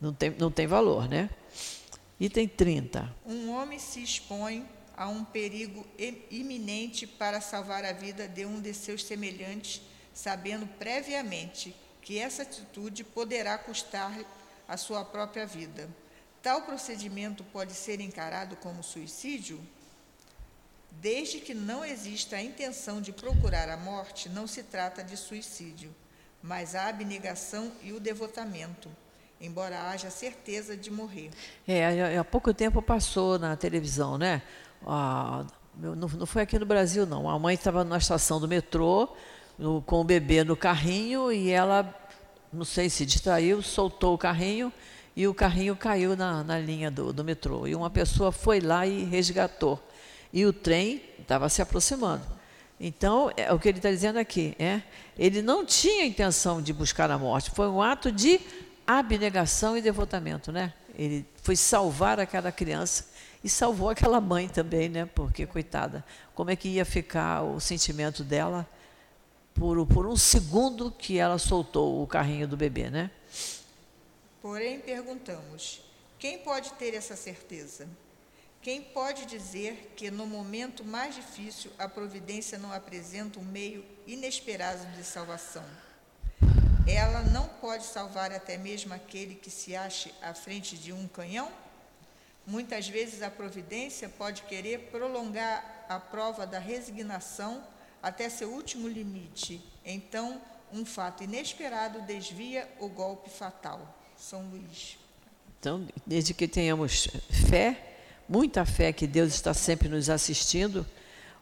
[0.00, 1.28] não tem, não tem valor, né?
[2.20, 3.12] Item 30.
[3.26, 4.64] Um homem se expõe
[4.96, 5.84] a um perigo
[6.30, 9.82] iminente para salvar a vida de um de seus semelhantes,
[10.12, 14.12] sabendo previamente que essa atitude poderá custar
[14.68, 15.88] a sua própria vida.
[16.42, 19.60] Tal procedimento pode ser encarado como suicídio?
[20.90, 25.94] Desde que não exista a intenção de procurar a morte, não se trata de suicídio,
[26.42, 28.90] mas a abnegação e o devotamento,
[29.40, 31.30] embora haja certeza de morrer.
[31.66, 34.42] É, há pouco tempo passou na televisão, né?
[34.84, 35.46] Ah,
[35.76, 37.28] não, não foi aqui no Brasil, não.
[37.28, 39.08] A mãe estava na estação do metrô,
[39.58, 41.94] no, com o bebê no carrinho, e ela,
[42.52, 44.72] não sei se distraiu, soltou o carrinho
[45.14, 47.66] e o carrinho caiu na, na linha do, do metrô.
[47.66, 49.80] E uma pessoa foi lá e resgatou.
[50.32, 52.24] E o trem estava se aproximando.
[52.80, 54.82] Então, é, o que ele está dizendo aqui é,
[55.18, 58.40] ele não tinha intenção de buscar a morte, foi um ato de
[58.86, 60.72] abnegação e devotamento, né?
[60.98, 63.06] Ele foi salvar aquela criança
[63.44, 65.06] e salvou aquela mãe também, né?
[65.14, 68.66] Porque coitada, como é que ia ficar o sentimento dela
[69.54, 73.10] por, por um segundo que ela soltou o carrinho do bebê, né?
[74.40, 75.82] Porém, perguntamos:
[76.18, 77.88] quem pode ter essa certeza?
[78.60, 84.86] Quem pode dizer que no momento mais difícil a providência não apresenta um meio inesperado
[84.96, 85.64] de salvação?
[86.86, 91.50] Ela não pode salvar até mesmo aquele que se ache à frente de um canhão?
[92.46, 97.64] Muitas vezes a providência pode querer prolongar a prova da resignação
[98.02, 99.62] até seu último limite.
[99.84, 100.40] Então,
[100.72, 103.98] um fato inesperado desvia o golpe fatal.
[104.16, 104.98] São Luís.
[105.60, 107.08] Então, desde que tenhamos
[107.48, 107.96] fé,
[108.28, 110.86] muita fé que Deus está sempre nos assistindo,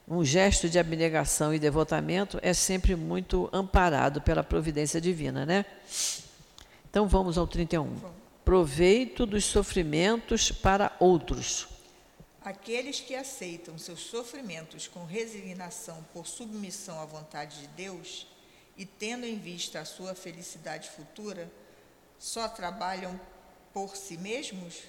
[0.06, 5.64] um gesto de abnegação e devotamento é sempre muito amparado pela providência divina, né?
[6.90, 7.94] Então vamos ao 31.
[8.44, 11.68] Proveito dos sofrimentos para outros.
[12.42, 18.26] Aqueles que aceitam seus sofrimentos com resignação por submissão à vontade de Deus
[18.78, 21.52] e tendo em vista a sua felicidade futura,
[22.18, 23.20] só trabalham
[23.74, 24.80] por si mesmos?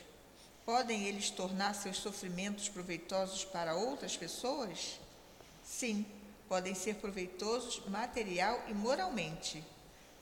[0.65, 4.97] Podem eles tornar seus sofrimentos proveitosos para outras pessoas?
[5.61, 6.05] Sim,
[6.47, 9.61] podem ser proveitosos material e moralmente.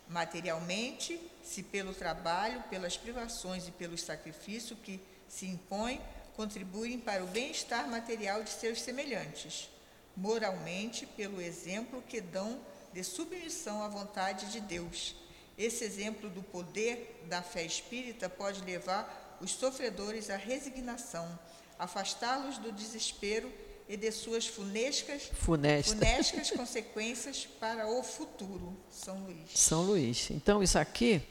[0.08, 6.02] Materialmente, se pelo trabalho, pelas privações e pelo sacrifício que se impõe,
[6.40, 9.70] contribuem para o bem-estar material de seus semelhantes.
[10.16, 12.62] Moralmente, pelo exemplo que dão
[12.94, 15.16] de submissão à vontade de Deus
[15.60, 21.38] esse exemplo do poder da fé espírita pode levar os sofredores à resignação,
[21.78, 23.52] afastá-los do desespero
[23.90, 28.74] e de suas funescas, funestas consequências para o futuro.
[28.90, 29.50] São Luís.
[29.54, 30.32] São Luís.
[30.32, 31.22] Então, isso aqui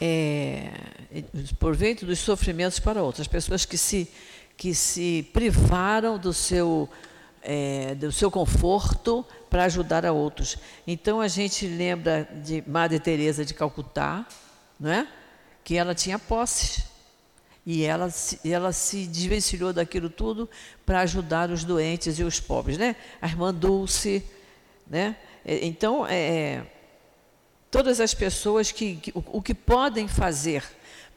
[0.00, 0.70] é
[1.58, 4.10] proveito dos sofrimentos para outras pessoas que se,
[4.56, 6.88] que se privaram do seu,
[7.42, 10.56] é, do seu conforto para ajudar a outros.
[10.86, 14.26] Então a gente lembra de Madre Teresa de Calcutá,
[14.78, 15.06] não é?
[15.62, 16.84] Que ela tinha posse
[17.66, 18.08] e ela,
[18.44, 20.48] ela se desvencilhou daquilo tudo
[20.86, 22.96] para ajudar os doentes e os pobres, né?
[23.20, 24.24] A irmã Dulce,
[24.88, 25.16] né?
[25.44, 26.66] Então, é, é,
[27.70, 30.64] todas as pessoas que, que o, o, que podem fazer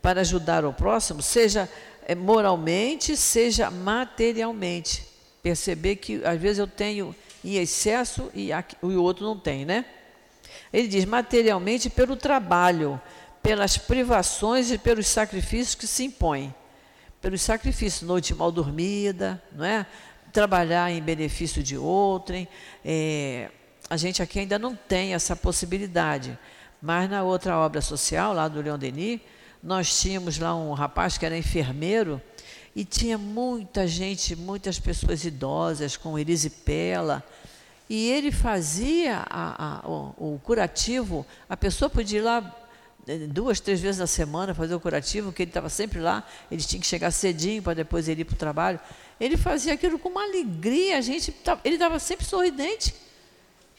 [0.01, 1.69] para ajudar o próximo, seja
[2.05, 5.07] é, moralmente, seja materialmente,
[5.41, 8.49] perceber que às vezes eu tenho em excesso e,
[8.81, 9.85] o outro não tem, né?
[10.71, 13.01] Ele diz materialmente pelo trabalho,
[13.41, 16.53] pelas privações e pelos sacrifícios que se impõem.
[17.21, 19.85] Pelos sacrifícios, noite mal dormida, não é?
[20.31, 22.47] Trabalhar em benefício de outrem.
[22.83, 23.49] É,
[23.93, 26.37] a gente aqui ainda não tem essa possibilidade.
[26.81, 29.21] Mas na outra obra social, lá do Leon Denis,
[29.61, 32.19] nós tínhamos lá um rapaz que era enfermeiro
[32.75, 37.23] e tinha muita gente, muitas pessoas idosas com erisipela.
[37.87, 42.57] E ele fazia a, a, o, o, curativo, a pessoa podia ir lá
[43.07, 46.63] eh, duas, três vezes na semana fazer o curativo, que ele estava sempre lá, ele
[46.63, 48.79] tinha que chegar cedinho para depois ele ir para o trabalho.
[49.19, 51.31] Ele fazia aquilo com uma alegria, a gente,
[51.63, 53.02] ele estava sempre sorridente.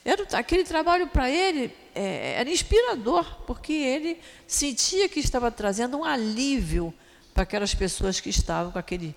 [0.04, 6.04] Era, aquele trabalho para ele é, era inspirador, porque ele sentia que estava trazendo um
[6.04, 6.92] alívio
[7.32, 9.16] para aquelas pessoas que estavam com aquele.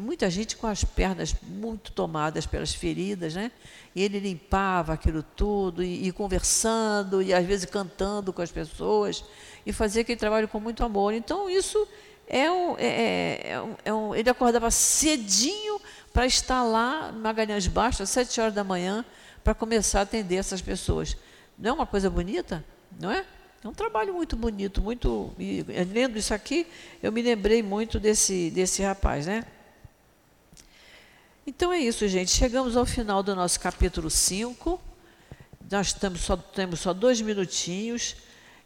[0.00, 3.50] Muita gente com as pernas muito tomadas pelas feridas, né?
[3.94, 9.24] E ele limpava aquilo tudo, e, e conversando, e às vezes cantando com as pessoas,
[9.66, 11.12] e fazia aquele trabalho com muito amor.
[11.12, 11.88] Então, isso
[12.28, 12.76] é um.
[12.78, 15.80] É, é, é um, é um ele acordava cedinho
[16.12, 19.04] para estar lá, Magalhães Baixo, às sete horas da manhã,
[19.44, 21.16] para começar a atender essas pessoas.
[21.58, 22.64] Não é uma coisa bonita?
[22.98, 23.24] Não é?
[23.62, 25.32] É um trabalho muito bonito, muito.
[25.38, 26.66] E, lendo isso aqui,
[27.02, 29.44] eu me lembrei muito desse, desse rapaz, né?
[31.46, 32.30] Então é isso, gente.
[32.30, 34.80] Chegamos ao final do nosso capítulo 5.
[35.70, 38.16] Nós estamos só, temos só dois minutinhos.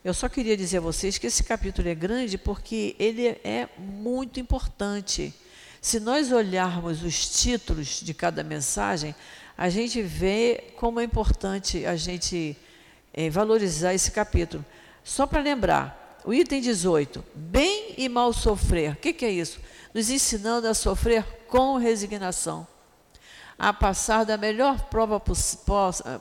[0.04, 4.38] Eu só queria dizer a vocês que esse capítulo é grande porque ele é muito
[4.38, 5.34] importante.
[5.80, 9.14] Se nós olharmos os títulos de cada mensagem,
[9.58, 12.56] a gente vê como é importante a gente
[13.12, 14.64] é, valorizar esse capítulo.
[15.02, 18.92] Só para lembrar, o item 18, bem e mal sofrer.
[18.92, 19.58] O que, que é isso?
[19.92, 22.64] Nos ensinando a sofrer com resignação,
[23.58, 25.20] a passar da melhor prova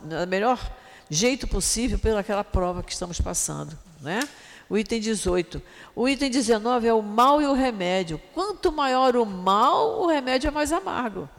[0.03, 0.75] da melhor
[1.07, 4.19] jeito possível pelaquela prova que estamos passando, né?
[4.67, 5.61] O item 18.
[5.95, 8.19] O item 19 é o mal e o remédio.
[8.33, 11.29] Quanto maior o mal, o remédio é mais amargo.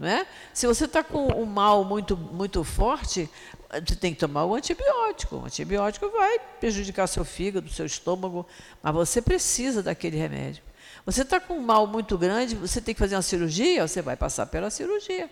[0.00, 0.26] É?
[0.54, 3.28] Se você está com um mal muito, muito forte,
[3.70, 5.36] você tem que tomar o antibiótico.
[5.36, 8.46] O antibiótico vai prejudicar seu fígado, seu estômago,
[8.82, 10.62] mas você precisa daquele remédio.
[11.04, 14.16] Você está com um mal muito grande, você tem que fazer uma cirurgia, você vai
[14.16, 15.28] passar pela cirurgia.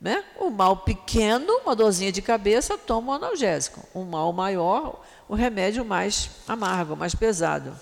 [0.00, 0.24] Né?
[0.40, 3.86] Um mal pequeno, uma dorzinha de cabeça, toma um analgésico.
[3.94, 7.78] Um mal maior, o remédio mais amargo, mais pesado.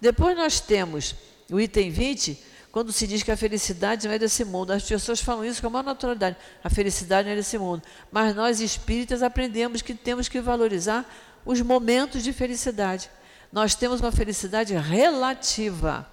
[0.00, 1.14] Depois nós temos
[1.50, 4.72] o item 20, quando se diz que a felicidade não é desse mundo.
[4.72, 6.38] As pessoas falam isso com a maior naturalidade.
[6.64, 7.82] A felicidade não é desse mundo.
[8.10, 11.04] Mas nós espíritas aprendemos que temos que valorizar
[11.44, 13.10] os momentos de felicidade.
[13.52, 16.08] Nós temos uma felicidade relativa.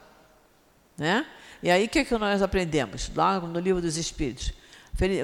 [0.98, 1.26] Né?
[1.64, 3.10] E aí o que, é que nós aprendemos?
[3.16, 4.52] Lá no livro dos Espíritos.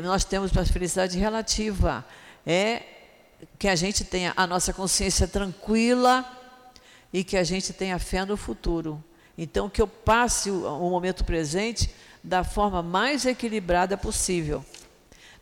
[0.04, 2.06] Nós temos uma felicidade relativa.
[2.48, 2.82] É
[3.60, 6.24] que a gente tenha a nossa consciência tranquila
[7.12, 9.04] e que a gente tenha fé no futuro.
[9.38, 11.90] Então, que eu passe o, o momento presente
[12.24, 14.66] da forma mais equilibrada possível.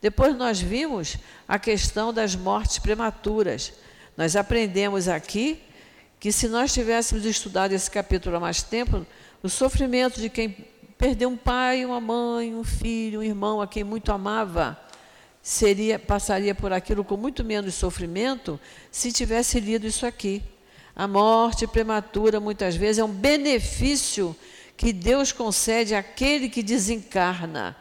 [0.02, 1.18] Depois nós vimos
[1.48, 3.72] a questão das mortes prematuras.
[4.18, 5.64] Nós aprendemos aqui
[6.20, 9.06] que se nós tivéssemos estudado esse capítulo há mais tempo,
[9.42, 10.50] o sofrimento de quem
[10.98, 14.80] perdeu um pai, uma mãe, um filho, um irmão a quem muito amava,
[15.42, 20.42] seria passaria por aquilo com muito menos sofrimento se tivesse lido isso aqui.
[20.96, 24.36] A morte prematura, muitas vezes, é um benefício
[24.78, 27.76] que Deus concede àquele que desencarna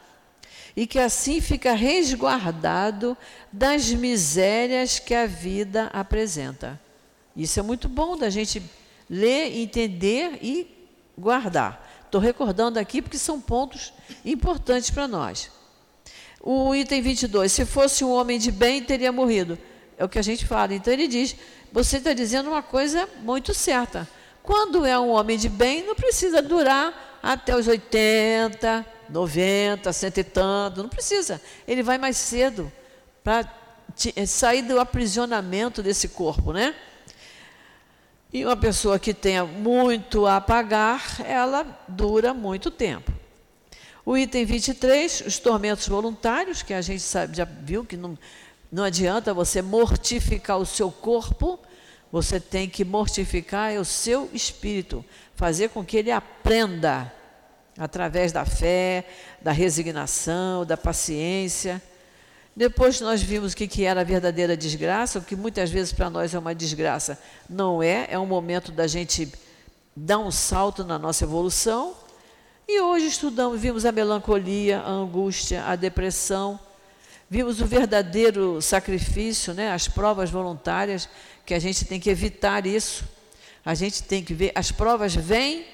[0.74, 3.16] e que assim fica resguardado
[3.52, 6.80] das misérias que a vida apresenta.
[7.36, 8.62] Isso é muito bom da gente
[9.08, 10.66] ler, entender e
[11.18, 12.02] guardar.
[12.04, 13.92] Estou recordando aqui porque são pontos
[14.24, 15.50] importantes para nós.
[16.40, 19.58] O item 22, se fosse um homem de bem, teria morrido.
[20.02, 20.74] É o que a gente fala.
[20.74, 21.36] Então ele diz:
[21.70, 24.08] você está dizendo uma coisa muito certa.
[24.42, 30.24] Quando é um homem de bem, não precisa durar até os 80, 90, cento e
[30.24, 31.40] tanto, não precisa.
[31.68, 32.72] Ele vai mais cedo
[33.22, 33.48] para
[34.16, 36.74] eh, sair do aprisionamento desse corpo, né?
[38.32, 43.12] E uma pessoa que tenha muito a pagar, ela dura muito tempo.
[44.04, 48.18] O item 23, os tormentos voluntários, que a gente sabe, já viu que não,
[48.72, 51.60] não adianta você mortificar o seu corpo,
[52.10, 55.04] você tem que mortificar o seu espírito,
[55.34, 57.12] fazer com que ele aprenda
[57.78, 59.06] através da fé,
[59.42, 61.82] da resignação, da paciência.
[62.56, 66.34] Depois nós vimos o que era a verdadeira desgraça, o que muitas vezes para nós
[66.34, 67.18] é uma desgraça.
[67.48, 69.30] Não é, é um momento da gente
[69.94, 71.94] dar um salto na nossa evolução.
[72.66, 76.58] E hoje estudamos, vimos a melancolia, a angústia, a depressão,
[77.32, 79.72] vimos o verdadeiro sacrifício, né?
[79.72, 81.08] as provas voluntárias,
[81.46, 83.08] que a gente tem que evitar isso.
[83.64, 85.64] A gente tem que ver, as provas vêm,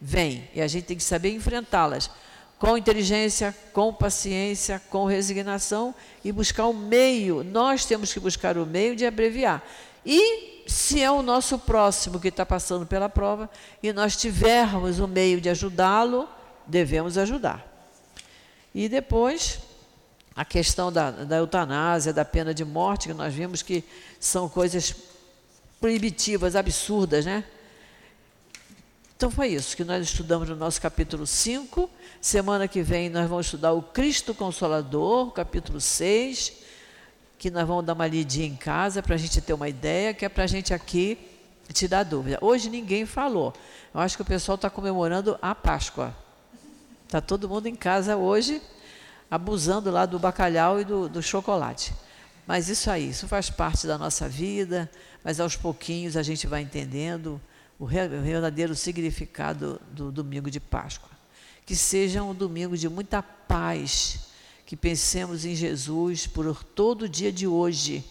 [0.00, 2.10] vêm, e a gente tem que saber enfrentá-las
[2.58, 5.94] com inteligência, com paciência, com resignação
[6.24, 7.44] e buscar o meio.
[7.44, 9.62] Nós temos que buscar o meio de abreviar.
[10.04, 13.48] E se é o nosso próximo que está passando pela prova
[13.80, 16.28] e nós tivermos o meio de ajudá-lo,
[16.66, 17.64] devemos ajudar.
[18.74, 19.60] E depois,
[20.36, 23.84] a questão da, da eutanásia, da pena de morte, que nós vimos que
[24.18, 24.94] são coisas
[25.80, 27.44] proibitivas, absurdas, né?
[29.16, 31.88] Então foi isso que nós estudamos no nosso capítulo 5.
[32.20, 36.52] Semana que vem nós vamos estudar o Cristo Consolador, capítulo 6,
[37.38, 40.24] que nós vamos dar uma lidinha em casa para a gente ter uma ideia, que
[40.24, 41.16] é para a gente aqui
[41.72, 42.38] tirar dúvida.
[42.40, 43.54] Hoje ninguém falou.
[43.94, 46.14] Eu acho que o pessoal está comemorando a Páscoa.
[47.06, 48.60] Está todo mundo em casa hoje,
[49.30, 51.94] abusando lá do bacalhau e do, do chocolate.
[52.46, 54.90] Mas isso aí, isso faz parte da nossa vida,
[55.22, 57.40] mas aos pouquinhos a gente vai entendendo
[57.78, 61.10] o verdadeiro significado do domingo de Páscoa.
[61.64, 64.28] Que seja um domingo de muita paz,
[64.66, 68.04] que pensemos em Jesus por todo o dia de hoje.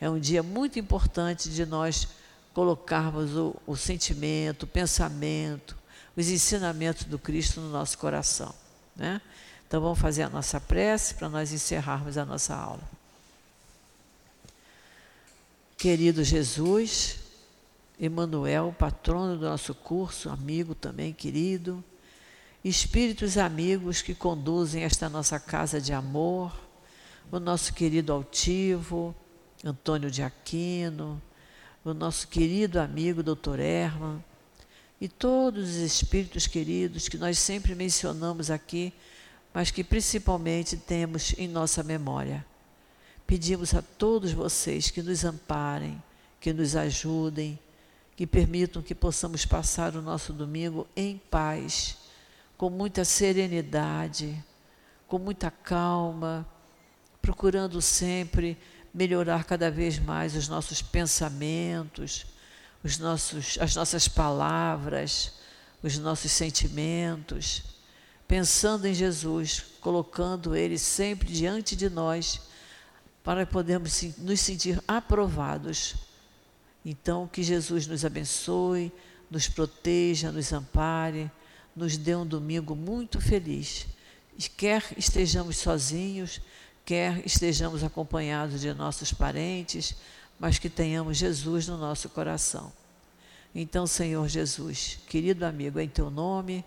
[0.00, 2.08] É um dia muito importante de nós
[2.54, 5.76] colocarmos o, o sentimento, o pensamento,
[6.16, 8.54] os ensinamentos do Cristo no nosso coração.
[8.96, 9.20] Né?
[9.66, 12.82] Então vamos fazer a nossa prece para nós encerrarmos a nossa aula.
[15.76, 17.18] Querido Jesus,
[18.00, 21.82] Emanuel, patrono do nosso curso, amigo também querido,
[22.64, 26.52] espíritos amigos que conduzem esta nossa casa de amor,
[27.30, 29.14] o nosso querido altivo,
[29.64, 31.20] Antônio de Aquino,
[31.84, 33.58] o nosso querido amigo Dr.
[33.58, 34.22] Herman,
[35.00, 38.92] e todos os espíritos queridos que nós sempre mencionamos aqui,
[39.56, 42.44] mas que principalmente temos em nossa memória.
[43.26, 46.02] Pedimos a todos vocês que nos amparem,
[46.38, 47.58] que nos ajudem,
[48.14, 51.96] que permitam que possamos passar o nosso domingo em paz,
[52.58, 54.44] com muita serenidade,
[55.08, 56.46] com muita calma,
[57.22, 58.58] procurando sempre
[58.92, 62.26] melhorar cada vez mais os nossos pensamentos,
[62.84, 65.32] os nossos, as nossas palavras,
[65.82, 67.74] os nossos sentimentos,
[68.26, 72.40] pensando em Jesus, colocando Ele sempre diante de nós,
[73.22, 75.96] para podermos nos sentir aprovados
[76.88, 78.92] então, que Jesus nos abençoe,
[79.28, 81.28] nos proteja, nos ampare,
[81.74, 83.88] nos dê um domingo muito feliz.
[84.56, 86.40] Quer estejamos sozinhos,
[86.84, 89.96] quer estejamos acompanhados de nossos parentes,
[90.38, 92.72] mas que tenhamos Jesus no nosso coração.
[93.52, 96.64] Então, Senhor Jesus, querido amigo, em teu nome,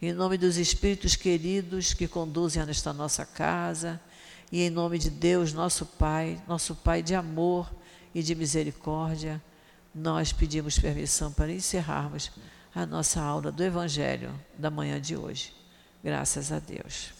[0.00, 4.00] em nome dos espíritos queridos que conduzem esta nossa casa,
[4.50, 7.70] e em nome de Deus, nosso Pai, nosso Pai de amor
[8.14, 9.42] e de misericórdia,
[9.94, 12.30] nós pedimos permissão para encerrarmos
[12.74, 15.52] a nossa aula do Evangelho da manhã de hoje.
[16.02, 17.17] Graças a Deus.